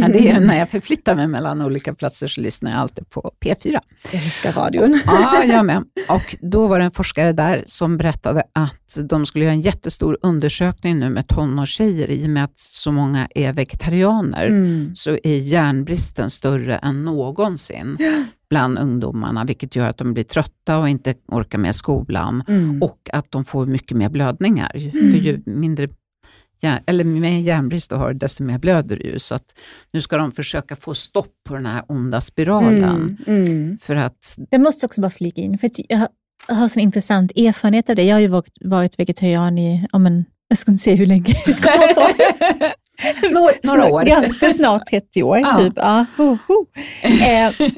[0.00, 3.32] men det är när jag förflyttar mig mellan olika platser så lyssnar jag alltid på
[3.44, 3.78] P4.
[4.12, 5.00] Jag älskar radion.
[5.06, 5.84] Ja, jag med.
[6.08, 10.18] Och då var det en forskare där som berättade att de skulle göra en jättestor
[10.22, 14.46] undersökning nu med tonårstjejer i och med att så många är vegetarianer.
[14.46, 14.94] Mm.
[14.94, 17.98] så är järnbristen större än någonsin
[18.50, 22.82] bland ungdomarna, vilket gör att de blir trötta och inte orkar med skolan Mm.
[22.82, 24.70] och att de får mycket mer blödningar.
[25.10, 25.88] För ju mindre
[26.62, 29.18] järn, eller mer järnbrist du har, desto mer blöder du ju.
[29.18, 29.44] Så att
[29.92, 32.84] nu ska de försöka få stopp på den här onda spiralen.
[33.26, 33.44] Mm.
[33.46, 33.78] Mm.
[33.82, 36.08] För att, Det måste också bara flika in, för att jag har-
[36.48, 38.02] jag har så intressant erfarenhet av det.
[38.02, 41.34] Jag har ju varit, varit vegetarian i ja, men, jag ska inte se hur länge
[41.46, 42.00] jag kommer på.
[43.32, 44.04] några, några år.
[44.04, 45.54] Ganska snart 30 år Ja.
[45.54, 45.72] typ.
[45.76, 46.66] Ja, ho, ho.
[47.02, 47.70] Eh,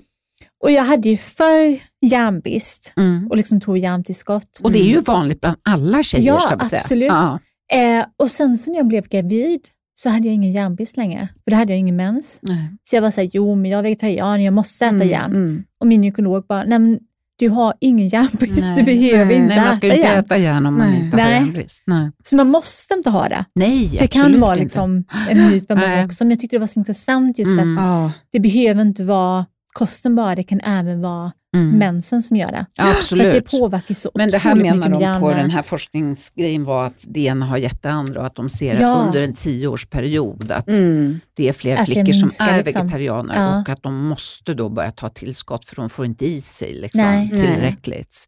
[0.65, 3.27] och jag hade ju för järnbrist Mm.
[3.31, 4.61] och liksom tog järntillskott.
[4.63, 6.81] Och det är ju vanligt bland alla tjejer Ja, ska vi säga.
[6.81, 7.09] absolut.
[7.09, 7.39] Ja.
[7.73, 9.61] Eh, och sen så när jag blev gravid
[9.95, 12.39] så hade jag ingen järnbrist längre, för då hade jag ingen mens.
[12.43, 12.71] Nej.
[12.83, 15.31] Så jag var såhär, jo men jag är vegetarian, jag måste äta Mm, järn.
[15.31, 15.65] mm.
[15.81, 16.99] Och min gynekolog bara, nej men
[17.39, 20.25] du har ingen järnbrist, du behöver nej, inte Nej, man ska ju äta inte järn.
[20.25, 21.01] äta järn om man Nej.
[21.05, 21.33] inte har Nej.
[21.35, 21.83] järnbrist.
[21.87, 23.45] Nej, Så man måste inte ha det.
[23.55, 26.05] Nej Det kan vara liksom en myt många Nej.
[26.05, 27.79] också, men jag tyckte det var så intressant just Mm.
[27.79, 28.13] att Ja.
[28.33, 31.79] det behöver inte vara kosten bara, det kan även vara Mm.
[31.79, 32.67] mensen som gör det.
[32.75, 33.33] Ja, För att absolut.
[33.33, 37.21] det påverkar så Men det här menar de på den här forskningsgrejen var att det
[37.21, 38.97] ena har gett det andra och att de ser Ja.
[39.01, 41.21] att under en tioårsperiod att Mm.
[41.35, 42.83] det är fler Att flickor minskar, som är liksom.
[42.83, 43.61] vegetarianer Ja.
[43.61, 47.01] och att de måste då börja ta tillskott för de får inte i sig liksom,
[47.03, 47.31] Nej.
[47.31, 48.27] tillräckligt.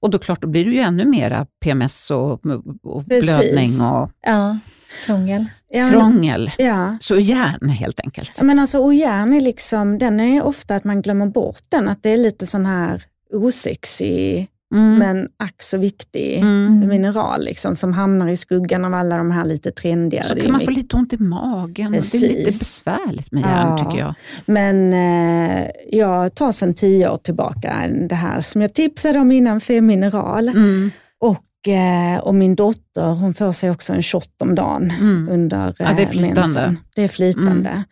[0.00, 2.40] Och då klart, då blir det ju ännu mera PMS och,
[2.82, 4.58] och blödning och Ja,
[5.06, 5.46] krångel.
[5.70, 6.50] Ja, krångel.
[6.58, 6.96] ja.
[7.00, 8.32] Så järn helt enkelt.
[8.38, 11.88] Ja, Men alltså, och järn är liksom, den är ofta att man glömmer bort den,
[11.88, 13.02] att det är lite sån här
[13.34, 14.94] osexig Mm.
[14.98, 16.88] men ack så viktig Mm.
[16.88, 20.24] mineral liksom, som hamnar i skuggan av alla de här lite trendigare.
[20.24, 21.92] Så kan man få lite ont i magen.
[21.92, 22.44] Det är lite Precis.
[22.44, 23.78] besvärligt med järn Ja.
[23.78, 24.14] tycker jag.
[24.46, 27.76] Men eh, jag tar sedan tio år tillbaka
[28.08, 30.48] det här som jag tipsade om innan, Femineral.
[30.48, 30.90] Mm.
[31.20, 35.28] Och, eh, och min dotter hon får sig också en shot om dagen Mm.
[35.30, 36.40] under eh, Ja, det är flytande.
[36.40, 36.78] mensen.
[36.94, 37.70] Det är flytande.
[37.70, 37.82] Mm.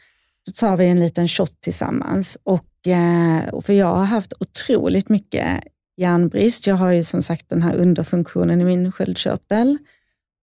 [0.49, 2.39] Så tar vi en liten shot tillsammans.
[2.43, 5.47] Och, eh, och för jag har haft otroligt mycket
[5.97, 6.66] järnbrist.
[6.66, 9.79] Jag har ju som sagt den här underfunktionen i min sköldkörtel.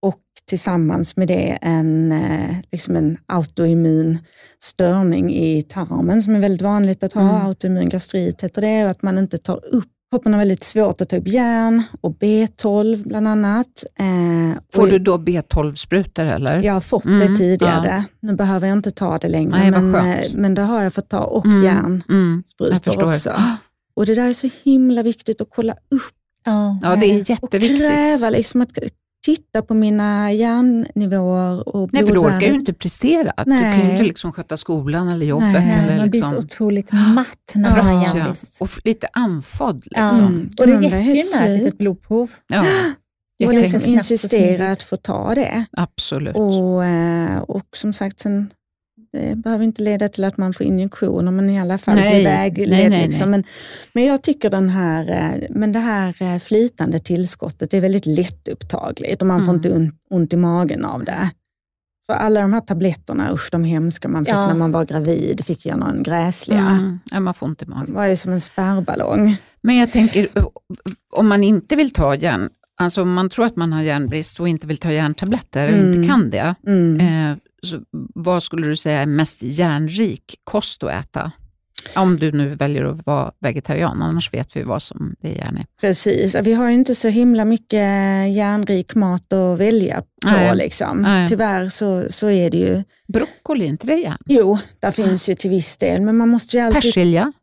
[0.01, 0.19] Och
[0.49, 4.17] tillsammans med det en, eh, liksom en autoimmun
[4.63, 7.21] störning i tarmen som är väldigt vanligt att ha.
[7.21, 7.45] Mm.
[7.45, 11.09] Autoimmun gastrit heter det och att man inte tar upp Kroppen har väldigt svårt att
[11.09, 13.83] ta upp järn och B12 bland annat.
[13.99, 16.63] Eh, Får och du då B12-sprutor eller?
[16.63, 18.03] Jag har fått Mm, det tidigare.
[18.19, 21.09] Nu behöver jag inte ta det längre, Nej, men, eh, men det har jag fått
[21.09, 23.31] ta och Mm, järnsprutor mm, också.
[23.95, 26.13] Och det där är så himla viktigt att kolla upp
[26.45, 27.79] Ja, Ja, det är och jätteviktigt.
[27.79, 28.73] kräva liksom att
[29.25, 32.55] titta på mina järnnivåer och Nej, för du orkar ju blodvärden.
[32.59, 33.33] inte prestera.
[33.45, 33.79] Du Nej.
[33.79, 35.53] kan ju inte liksom sköta skolan eller jobbet.
[35.53, 38.33] Nej, eller man blir så liksom, otroligt matt när man har Ja.
[38.61, 39.83] och lite andfådd.
[39.85, 40.19] Liksom.
[40.19, 40.49] Mm.
[40.59, 42.29] Och det räcker ju med ett litet blodprov.
[42.47, 42.65] Ja.
[43.39, 45.65] Det Och liksom insistera att få ta det.
[45.77, 46.35] Absolut.
[46.35, 48.49] Och, eh, och som sagt, sen,
[49.13, 52.23] det behöver inte leda till att man får injektioner, men i alla fall Nej, bli
[52.23, 52.69] vägledd.
[52.69, 53.29] nej, nej, liksom.
[53.31, 53.43] Men,
[53.93, 59.21] men jag tycker den här, eh, men det här eh, flytande tillskottet är väldigt lättupptagligt
[59.21, 59.55] och man får Mm.
[59.55, 61.29] inte ont, ont i magen av det.
[62.05, 64.47] För alla de här tabletterna, usch de hemska man fick Ja.
[64.47, 66.59] när man var gravid, fick jag någon gräsliga.
[66.59, 66.99] Mm.
[67.11, 67.93] Ja, man får ont i Det magen.
[67.93, 69.35] var ju som en spärrballong.
[69.61, 70.27] Men jag tänker,
[71.13, 74.47] om man inte vill ta järn, alltså om man tror att man har järnbrist och
[74.47, 75.93] inte vill ta järntabletter, Mm.
[75.93, 76.99] inte kan det, Mm.
[77.31, 77.37] eh,
[78.15, 81.31] vad skulle du säga är mest järnrik kost att äta?
[81.95, 85.57] Om du nu väljer att vara vegetarian, annars vet vi vad som det är järn
[85.57, 85.65] i.
[85.81, 87.79] Precis, vi har ju inte så himla mycket
[88.33, 90.29] järnrik mat att välja på.
[90.29, 90.55] Nej.
[90.55, 91.01] Liksom.
[91.01, 91.27] Nej.
[91.27, 94.17] Tyvärr så, så är det ju Broccoli, inte det järn?
[94.25, 96.81] Jo, där finns ju till viss del, men man måste ju alltid...
[96.81, 97.33] Persilja?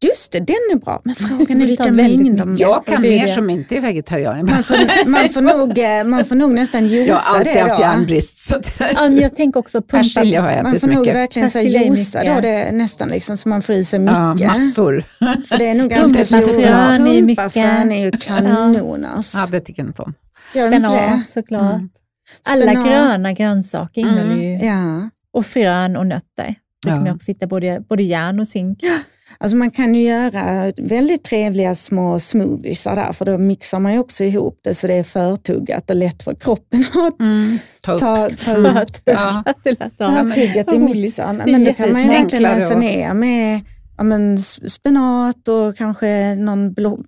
[0.00, 2.44] Just det, den är bra, men frågan är vilka mängder.
[2.44, 2.60] mycket.
[2.60, 3.32] Jag kan det mer det.
[3.32, 4.46] som inte är vegetarian.
[4.46, 7.60] Man får, man, får nog, eh, man får nog nästan Jag josa har alltid det
[7.60, 8.52] haft järnbrist.
[8.80, 9.96] Ja, men jag tänker också pumpa.
[9.98, 11.14] persilja har jag Man får nog mycket.
[11.14, 12.12] verkligen så mycket.
[12.34, 14.48] då det nästan liksom, så man får i sig Ja, mycket.
[14.48, 15.04] massor.
[15.48, 17.52] För det är nog ganska frön är mycket.
[17.54, 19.04] Pumpafrön är ju kanon.
[19.04, 19.38] alltså.
[19.38, 20.14] Ja, det tycker jag inte om.
[20.52, 20.68] Det det?
[20.68, 21.74] Spenat såklart.
[21.74, 21.88] Mm.
[22.50, 24.14] Alla gröna grönsaker Mm.
[24.14, 25.10] innehåller ju, Ja.
[25.32, 26.54] och frön och nötter.
[26.82, 27.04] Det kan Ja.
[27.04, 28.78] man också hitta både, både järn och zink.
[29.38, 33.98] Alltså man kan ju göra väldigt trevliga små smoothiesar där, för då mixar man ju
[33.98, 37.58] också ihop det så det är förtuggat och lätt för kroppen att Mm.
[37.82, 38.00] Ta upp.
[38.00, 38.56] ta, ta
[39.04, 39.44] Ja.
[39.64, 41.36] Det lät Ja, tygget i mixern.
[41.46, 43.60] Men det kan man ju Enklare lösa ner med
[43.96, 47.04] ja, men spenat och kanske någon blo-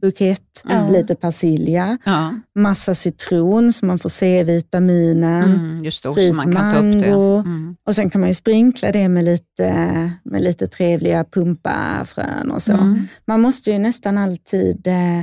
[0.00, 0.88] broccolibukett, Ja.
[0.88, 2.34] lite persilja, Ja.
[2.54, 5.52] massa citron så man får C-vitaminen.
[5.54, 7.06] Mm, just det, fryst man kan det.
[7.10, 7.36] mango.
[7.38, 7.76] Mm.
[7.86, 12.72] Och sen kan man ju sprinkla det med lite, med lite trevliga pumpafrön och så.
[12.72, 13.08] Mm.
[13.26, 15.22] Man måste ju nästan alltid eh,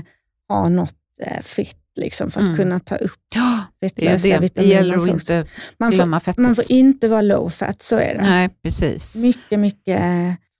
[0.49, 2.57] ha något eh, fett liksom, för att Mm.
[2.57, 4.39] kunna ta upp Ja, det fettlösliga det.
[4.39, 4.73] Det vitaminer.
[4.75, 5.45] gäller att inte
[5.79, 6.37] man, får, glömma fettet.
[6.43, 8.21] man får inte vara low fat, så är det.
[8.21, 9.23] Nej, precis.
[9.23, 10.01] Mycket, mycket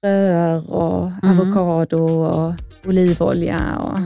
[0.04, 1.40] fröer och Mm.
[1.40, 2.54] avokado och
[2.86, 3.60] olivolja.
[3.80, 4.00] Och,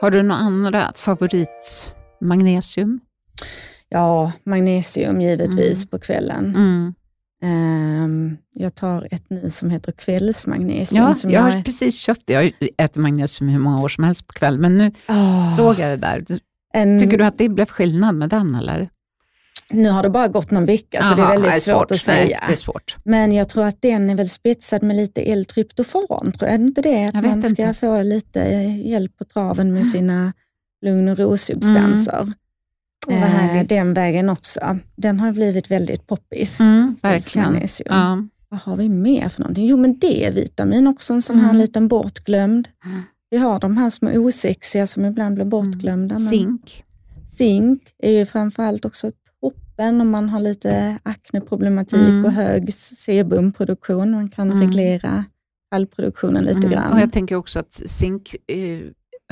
[0.00, 1.90] Har du några andra favorit?
[2.20, 3.00] Magnesium?
[3.88, 5.88] ja, magnesium givetvis Mm.
[5.90, 6.44] på kvällen.
[6.56, 6.94] Mm.
[7.44, 11.04] Ehm, jag tar ett nu som heter kvällsmagnesium.
[11.04, 12.32] Ja, som jag har precis köpt det.
[12.32, 15.90] Jag ätit magnesium hur många år som helst på kväll, men nu Ah, såg jag
[15.90, 16.24] det där.
[16.74, 18.88] en, Tycker du att det blev skillnad med den eller?
[19.72, 21.98] Nu har det bara gått någon vecka så det är Aha, väldigt svårt, att Nej,
[21.98, 22.38] säga.
[22.38, 22.96] är svårt.
[23.04, 26.54] Men jag tror att den är väl spetsad med lite L-tryptofan, tror jag.
[26.54, 27.04] Är det inte det?
[27.08, 27.74] Att Jag man ska inte.
[27.74, 28.40] få lite
[28.84, 30.32] hjälp på traven med sina
[30.84, 32.32] lugn och ro-substanser.
[33.10, 33.68] Eh, härligt.
[33.68, 34.78] den vägen också.
[34.96, 36.60] Den har blivit väldigt poppis.
[36.60, 37.66] Mm, verkligen.
[37.84, 38.24] Ja.
[38.48, 39.66] Vad har vi mer för någonting?
[39.66, 41.56] Jo men D-vitamin också, en sån här Mm.
[41.56, 42.68] liten bortglömd.
[42.84, 43.02] Mm.
[43.30, 46.14] Vi har de här små osexiga som ibland blir bortglömda.
[46.14, 46.84] men Zink.
[47.28, 49.06] Zink är ju framförallt också
[49.76, 52.24] toppen om man har lite akneproblematik Mm.
[52.24, 54.10] och hög sebumproduktion.
[54.10, 54.60] Man kan Mm.
[54.62, 55.24] reglera
[55.74, 56.70] fallproduktionen lite Mm.
[56.70, 56.92] grann.
[56.92, 58.80] Och jag tänker också att zink eh,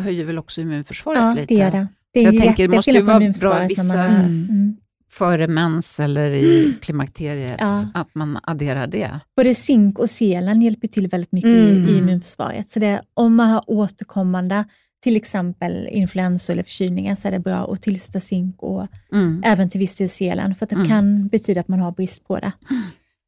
[0.04, 1.46] höjer väl också immunförsvaret Ja, lite.
[1.46, 1.86] det gör det.
[2.12, 3.28] Det är jag tänker, det måste ju vara bra
[3.58, 4.20] man vissa- är...
[4.24, 4.46] Mm.
[4.50, 4.76] Mm.
[5.12, 7.84] Före mens eller i klimakteriet, Ja.
[7.94, 9.20] att man adderar det.
[9.36, 11.84] Både zink och selen hjälper till väldigt mycket Mm.
[11.88, 12.68] i, i immunförsvaret.
[12.68, 14.64] Så det, om man har återkommande,
[15.02, 19.42] till exempel influensa eller förkylningar, så är det bra att tillsätta zink och Mm.
[19.44, 20.88] även till viss del selen, för att det Mm.
[20.88, 22.52] kan betyda att man har brist på det.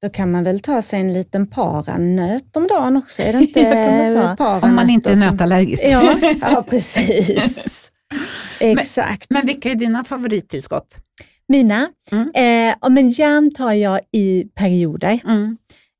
[0.02, 3.22] Då kan man väl ta sig en liten paranöt om dagen också?
[3.22, 5.84] Är det inte Om man inte är nötallergisk.
[5.86, 6.18] Ja.
[6.40, 7.92] Ja, precis.
[8.58, 9.26] Exakt.
[9.30, 10.94] Men vilka är dina favorittillskott?
[11.48, 12.30] Mina, Mm.
[12.34, 15.56] eh, men järn tar jag i perioder Mm.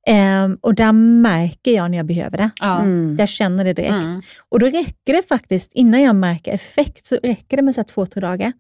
[0.09, 2.50] Eh, och där märker jag när jag behöver det.
[2.61, 2.80] Ja.
[2.80, 3.16] Mm.
[3.18, 4.07] Jag känner det direkt.
[4.07, 4.22] Mm.
[4.48, 7.86] Och då räcker det faktiskt, innan jag märker effekt, så räcker det med så här
[7.86, 8.53] två, tre dagar.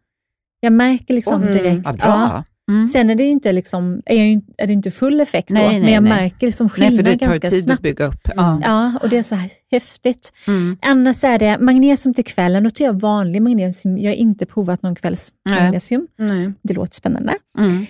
[0.60, 1.52] Jag märker liksom Mm.
[1.54, 1.96] direkt.
[1.98, 2.44] Bra.
[2.70, 2.86] Mm.
[2.86, 5.68] Sen är det inte, liksom, är, jag ju, är det inte full effekt då, Nej,
[5.68, 6.12] nej, men jag nej.
[6.12, 7.78] märker liksom Nej, skillnad ju ganska snabbt.
[7.78, 8.28] att bygga upp.
[8.36, 8.60] Ja.
[8.64, 10.32] Ja, och det är så här häftigt.
[10.46, 10.76] Mm.
[10.82, 13.98] Annars är det magnesium till kvällen, då tar jag vanlig magnesium.
[13.98, 16.06] Jag har inte provat någon kvällsmagnesium.
[16.18, 16.52] Nej.
[16.62, 17.34] Det låter spännande.
[17.58, 17.86] Mm.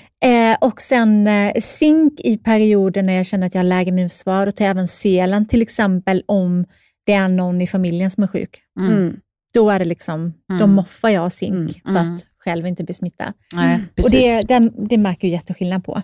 [0.52, 4.46] Eh, och sen eh, zink i perioder när jag känner att jag har lägre immunförsvar.
[4.46, 6.64] Då tar jag även selen, till exempel om
[7.06, 8.58] det är någon i familjen som är sjuk.
[8.80, 8.92] Mm.
[8.92, 9.16] Mm.
[9.54, 10.70] Då är det liksom, då Mm.
[10.70, 11.68] moffar jag zink Mm.
[11.84, 12.14] för Mm.
[12.14, 13.32] att själv inte bli smittad.
[13.54, 14.12] Nej, Och precis.
[14.12, 16.02] det, det, det märker jag jätteskillnad på.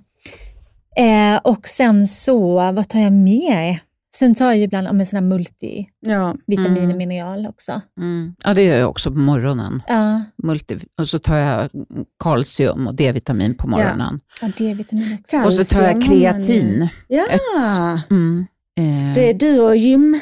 [0.96, 3.80] Eh, och sen så, vad tar jag mer?
[4.16, 6.90] Sen tar jag ju ibland ja, såna multivitamin Ja.
[6.90, 7.80] och mineral också.
[8.00, 8.34] Mm.
[8.44, 9.82] Ja, det gör jag också på morgonen.
[9.88, 11.70] Ja, Multi och så tar jag
[12.22, 14.20] kalcium och D-vitamin på morgonen.
[14.42, 15.36] ja D-vitamin också.
[15.36, 16.88] Kan- Och så tar jag Kalcium kreatin.
[17.08, 18.46] Ja, Ett- Mm.
[18.80, 20.20] Eh, det är du och gym,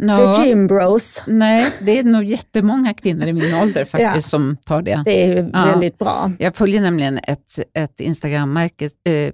[0.00, 1.22] ja, the gym bros.
[1.26, 4.20] Nej, det är nog jättemånga kvinnor i min ålder faktiskt Ja.
[4.20, 5.02] som tar det.
[5.04, 5.64] Det är Ja.
[5.66, 6.32] väldigt bra.
[6.38, 9.32] Jag följer nämligen ett, ett Instagram-märke, eh,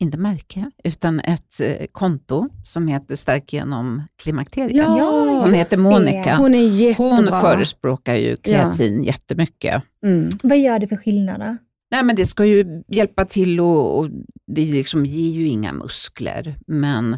[0.00, 4.76] inte märke, utan ett eh, konto som heter Stark genom klimakteriet.
[4.76, 5.82] Ja, Hon heter det.
[5.82, 6.36] Monica.
[6.36, 7.16] Hon är jättebra.
[7.16, 9.82] Hon förespråkar ju kreatin jättemycket.
[10.04, 10.28] Mm.
[10.42, 11.56] Vad gör det för skillnader?
[11.90, 14.08] Nej, men det ska ju hjälpa till och, och
[14.46, 17.12] det liksom ger ju inga muskler, men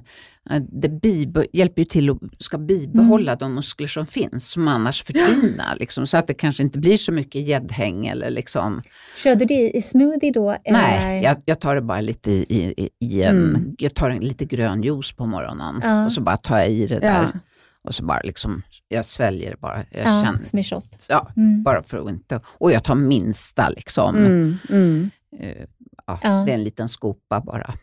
[0.50, 3.38] eh, det hjälper ju till att ska bibehålla Mm.
[3.38, 5.76] de muskler som finns, som annars förtvinar.
[5.80, 8.82] Liksom, så att det kanske inte blir så mycket gäddhäng eller liksom.
[9.16, 10.56] Kör du det i smoothie då?
[10.70, 11.28] Nej, eller?
[11.28, 13.74] jag, jag tar det bara lite i, i, i en, Mm.
[13.78, 16.06] jag tar en lite grön juice på morgonen Ja.
[16.06, 17.22] och så bara tar jag i det där.
[17.34, 17.40] Ja.
[17.88, 19.76] Och så bara liksom, jag sväljer det bara.
[19.90, 21.06] Jag ja, känner, som shot.
[21.08, 21.62] ja, Mm.
[21.62, 24.16] bara för att inte, och jag tar minsta liksom.
[24.16, 24.56] Mm.
[24.70, 25.10] Mm.
[25.40, 25.64] Eh,
[26.06, 26.42] ja, Ja.
[26.46, 27.74] Det är en liten skopa bara.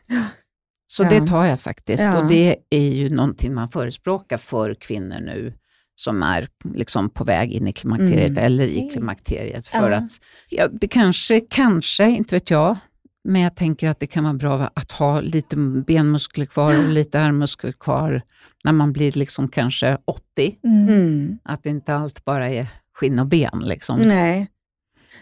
[0.88, 1.10] Så Ja.
[1.10, 5.53] det tar jag faktiskt och det är ju någonting man förespråkar för kvinnor nu
[5.95, 8.43] som är liksom på väg in i klimakteriet Mm.
[8.45, 9.68] eller i klimakteriet.
[9.68, 10.10] För att
[10.49, 12.78] ja, det kanske, kanske, inte vet jag,
[13.26, 15.56] men jag tänker att det kan vara bra att ha lite
[15.88, 18.22] benmuskler kvar och lite armmuskler kvar
[18.64, 20.56] när man blir liksom kanske 80.
[20.64, 20.88] Mm.
[20.88, 21.38] Mm.
[21.44, 23.62] Att inte allt bara är skinn och ben.
[23.66, 24.00] Liksom.
[24.06, 24.48] Nej.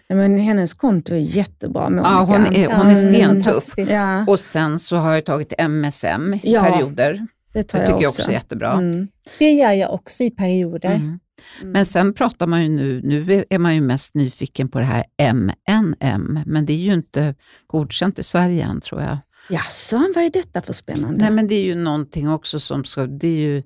[0.10, 2.10] Nej, men hennes konto är jättebra, Monica.
[2.10, 3.90] Ja, hon är, hon är stentuff.
[3.90, 7.28] Ja, Och sen så har jag tagit MSM i Ja, perioder.
[7.54, 8.22] det tar Det jag tycker jag också.
[8.22, 8.74] också är jättebra.
[8.74, 9.08] Mm.
[9.40, 10.96] Det gör jag också i perioder.
[10.96, 11.20] Mm.
[11.64, 15.04] Men sen pratar man ju nu, nu är man ju mest nyfiken på det här
[15.34, 17.36] MNM, men det är ju inte
[17.68, 19.18] godkänt i Sverige än tror jag.
[19.50, 21.18] Jaså, vad är detta för spännande?
[21.20, 23.64] Nej men det är ju någonting också som ska, det är ju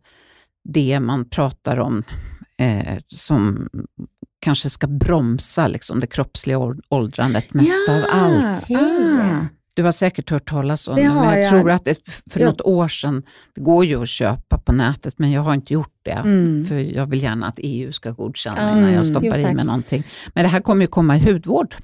[0.69, 2.03] det man pratar om
[2.57, 3.69] eh, som
[4.39, 6.59] kanske ska bromsa liksom, det kroppsliga
[6.89, 8.71] åldrandet mest av allt.
[8.71, 9.45] Ah.
[9.73, 11.49] Du har säkert hört talas om Det det, men jag, jag.
[11.49, 11.95] tror att det
[12.31, 12.45] för Ja.
[12.49, 13.23] något år sedan,
[13.55, 16.21] det går ju att köpa på nätet, men jag har inte gjort det.
[16.29, 16.65] Mm.
[16.65, 18.77] För jag vill gärna att EU ska godkänna Mm.
[18.79, 20.03] innan jag stoppar Jo, i mig någonting.
[20.33, 21.75] Men det här kommer ju komma i hudvård.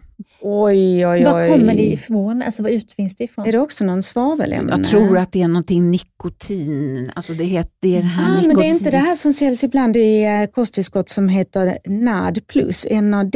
[0.45, 1.23] Oj, oj, oj.
[1.23, 2.41] Var kommer det ifrån?
[2.45, 3.45] Alltså var utvinns det ifrån?
[3.47, 4.71] Är det också någon svavelämne?
[4.77, 7.11] Jag tror att det är någonting nikotin.
[7.15, 8.47] Alltså det, heter, det är det här Ah, nikotin.
[8.47, 12.39] men det är inte det här som säljs ibland i eh, kosttillskott som heter NAD
[12.47, 13.35] plus, NAD,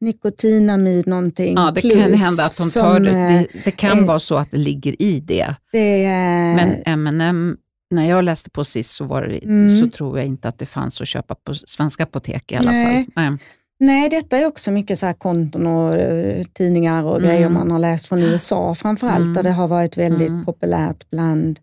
[0.00, 1.94] nikotinamid någonting Ja, det plus.
[1.94, 3.10] kan hända att de tar som, det.
[3.10, 3.46] eh, det.
[3.64, 5.54] Det kan eh, vara så att det ligger i det.
[5.72, 7.56] det är, Men M&M
[7.94, 9.80] när jag läste på sist så, var det, Mm.
[9.80, 13.04] så tror jag inte att det fanns att köpa på svenska apotek i alla Nej.
[13.06, 13.14] fall.
[13.30, 13.38] Nej.
[13.80, 17.28] Nej, detta är också mycket så här konton och eh, tidningar och Mm.
[17.28, 19.34] grejer man har läst från USA framförallt, Mm.
[19.34, 20.44] där det har varit väldigt Mm.
[20.44, 21.58] populärt bland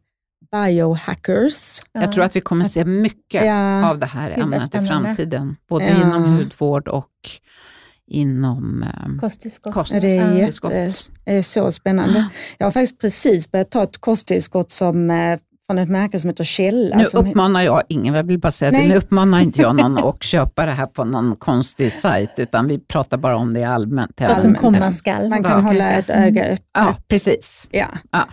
[0.52, 1.82] biohackers.
[1.92, 5.56] Jag tror att vi kommer se mycket Ja, av det här ämnet i framtiden.
[5.70, 5.96] Både Ja.
[6.08, 7.08] inom hudvård och
[8.08, 9.74] inom eh, Kosttillskott.
[9.74, 9.92] kost.
[9.92, 10.74] det är, Kosttillskott.
[10.74, 12.28] jätte, är så spännande.
[12.58, 15.40] Jag har faktiskt precis börjat ta ett kosttillskott som, eh,
[15.72, 16.98] från ett märke som heter Källa.
[16.98, 18.84] Nu som, uppmanar jag ingen, jag vill bara säga Nej.
[18.84, 22.68] att nu uppmanar inte jag någon att köpa det här på någon konstig sajt, utan
[22.68, 24.22] vi pratar bara om det allmänt.
[24.22, 25.30] Vad som komma skall.
[25.30, 26.14] man kan hålla kanske.
[26.14, 26.66] ett öga öppet.
[26.74, 27.68] Ja, precis.
[27.72, 27.88] Ja.
[28.12, 28.28] Ja.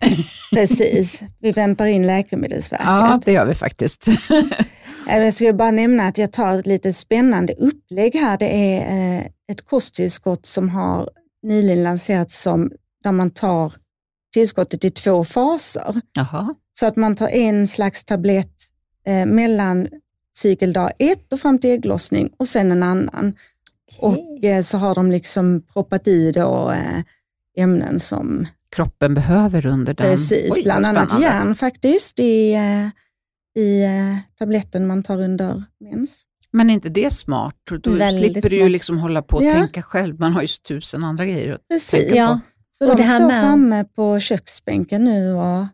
[0.54, 2.86] Precis, vi väntar in Läkemedelsverket.
[2.86, 4.06] Ja, det gör vi faktiskt.
[5.06, 8.38] Jag ska bara nämna att jag tar ett lite spännande upplägg här.
[8.38, 11.08] Det är eh, ett kosttillskott som har
[11.42, 12.70] nyligen lanserats som
[13.04, 13.72] där man tar
[14.34, 15.94] tillskottet i två faser.
[16.12, 16.54] Jaha.
[16.78, 18.54] Så att man tar en slags tablett
[19.06, 19.88] eh, mellan
[20.36, 23.34] cykeldag 1 och fram till ägglossning och sen en annan.
[23.98, 27.02] Och eh, så har de liksom proppat i då eh,
[27.62, 28.46] ämnen som
[28.76, 30.06] Kroppen behöver under den.
[30.06, 32.86] Precis, Oj, bland annat järn faktiskt i, eh,
[33.62, 36.22] i eh, tabletten man tar under mens.
[36.50, 37.54] Men är inte det smart?
[37.82, 38.70] Då Väldigt slipper du ju smart.
[38.72, 39.52] liksom hålla på och Ja.
[39.52, 40.20] tänka själv.
[40.20, 41.52] Man har ju tusen andra grejer.
[41.54, 41.90] att Precis.
[41.90, 42.40] tänka Ja.
[42.44, 42.50] på.
[42.70, 45.32] Så Och de det här står med- framme på köksbänken nu.
[45.32, 45.66] Och,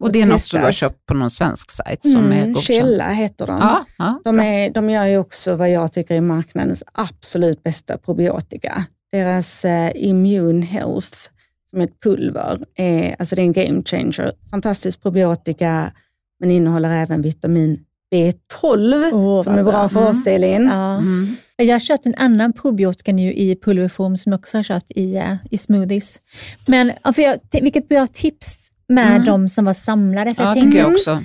[0.00, 2.52] Och det är något som du har köpt på någon svensk sajt som är mm,
[2.52, 2.86] godkänd?
[2.86, 3.58] Källa heter de.
[3.58, 7.98] Ja, ja, De, är, de gör ju också vad jag tycker är marknadens absolut bästa
[7.98, 8.84] probiotika.
[9.12, 11.18] Deras eh, Immune Health,
[11.70, 14.32] som är ett pulver, är, alltså det är en game changer.
[14.50, 15.92] Fantastisk probiotika,
[16.40, 17.78] men innehåller även vitamin
[18.14, 19.88] B12 Åh, som är bra bra.
[19.88, 20.68] för oss Elin.
[20.72, 20.94] Ja.
[20.98, 21.36] Mm.
[21.56, 25.16] Jag har kört en annan probiotika nu i pulverform som jag också har kört i,
[25.16, 26.20] eh, i smoothies.
[26.66, 29.24] Men för jag, vilket bra tips med Mm.
[29.24, 30.34] de som var samlade.
[30.34, 31.24] För Ja, jag tycker tänker, jag också.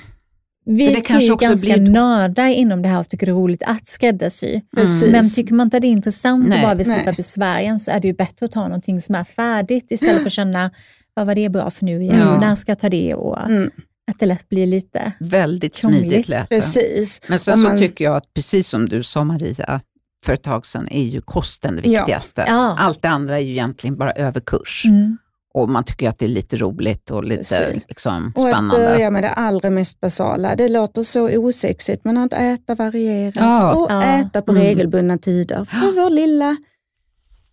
[0.66, 3.34] vi det är kanske ju ganska blir- nördar inom det här och tycker det är
[3.36, 4.62] roligt att skräddarsy.
[4.76, 5.12] Precis.
[5.12, 7.91] Men tycker man inte att det är intressant Nej, och bara vill slippa besvären så
[7.91, 10.72] är det ju bättre att ta någonting som är färdigt istället för att känna
[11.14, 12.39] vad var det bra för nu igen, Ja.
[12.39, 13.70] när ska jag ta det och Mm,
[14.12, 16.01] att det lätt blir lite Väldigt Krångligt.
[16.03, 16.55] smidigt lät det.
[16.62, 17.22] precis.
[17.28, 19.82] Men sen Om så man- tycker jag att precis som du sa Maria,
[20.26, 21.99] för ett tag sedan är ju kosten det Ja.
[22.01, 22.43] viktigaste.
[22.47, 22.76] Ja.
[22.80, 24.84] Allt det andra är ju egentligen bara överkurs.
[24.88, 25.18] mm.
[25.54, 28.86] Och man tycker att det är lite roligt och lite liksom, Och att spännande.
[28.86, 30.56] börja med det allra mest basala.
[30.56, 33.74] Det låter så osexigt, men att äta varierat Ja.
[33.76, 34.04] och Ja.
[34.04, 34.64] äta på Mm.
[34.64, 35.66] regelbundna tider.
[35.66, 36.58] För vår lilla,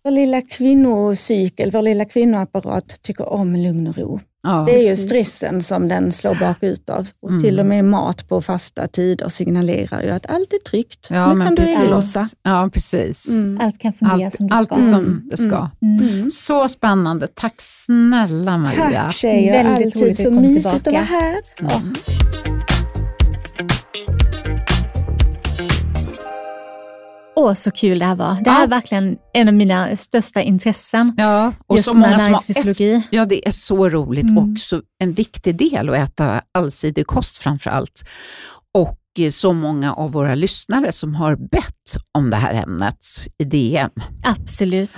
[0.03, 4.19] vår lilla kvinnocykel, vår lilla kvinnoapparat tycker om lugn och ro.
[4.43, 4.63] Ja.
[4.67, 7.07] Det är ju stressen som den slår bakut av.
[7.21, 7.43] Och Mm.
[7.43, 11.07] till och med mat på fasta tider signalerar ju att allt är tryggt.
[11.09, 11.77] Ja, nu kan du precis.
[11.79, 12.27] regelossa.
[12.43, 13.27] Ja, precis.
[13.29, 13.59] Mm.
[13.61, 14.75] allt kan fungera Allt, som det allt ska.
[14.75, 15.21] är som Mm.
[15.31, 15.69] det ska.
[15.81, 16.09] Mm.
[16.09, 16.29] Mm.
[16.29, 17.27] Så spännande.
[17.35, 19.01] Tack snälla Maria.
[19.03, 21.35] Tack tjejer, Väldigt alltid roligt att så mysigt att vara här.
[21.61, 21.93] Mm.
[27.39, 28.41] Åh, så kul det här var.
[28.43, 28.63] Det här Ja.
[28.63, 31.13] är verkligen en av mina största intressen.
[31.17, 33.01] Ja, och just så många som har näringsfysiologi.
[33.09, 34.37] Ja, det är så roligt Mm.
[34.37, 38.03] och så en viktig del att äta allsidig kost framför allt.
[38.73, 42.97] Och eh, så många av våra lyssnare som har bett om det här ämnet
[43.37, 43.89] i DM.
[44.23, 44.91] Absolut.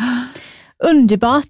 [0.83, 1.49] Underbart.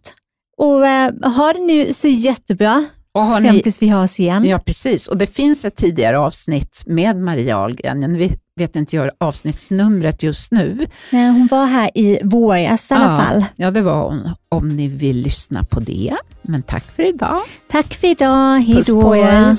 [0.58, 4.46] Och eh, ha det nu så jättebra Och har fram ni, tills vi hörs igen.
[4.46, 5.08] ja, precis.
[5.08, 7.98] Och det finns ett tidigare avsnitt med Maria Ahlgren.
[7.98, 8.30] Nu
[8.62, 10.88] vet, inte jag avsnittsnumret just nu.
[11.12, 13.46] Nej, hon var här i våras i alla Ja, fall.
[13.56, 14.34] Ja, det var hon.
[14.50, 16.16] Om ni vill lyssna på det.
[16.42, 17.40] Men tack för idag.
[17.72, 18.58] Tack för idag.
[18.60, 19.02] Hej Puss då.
[19.02, 19.58] på er.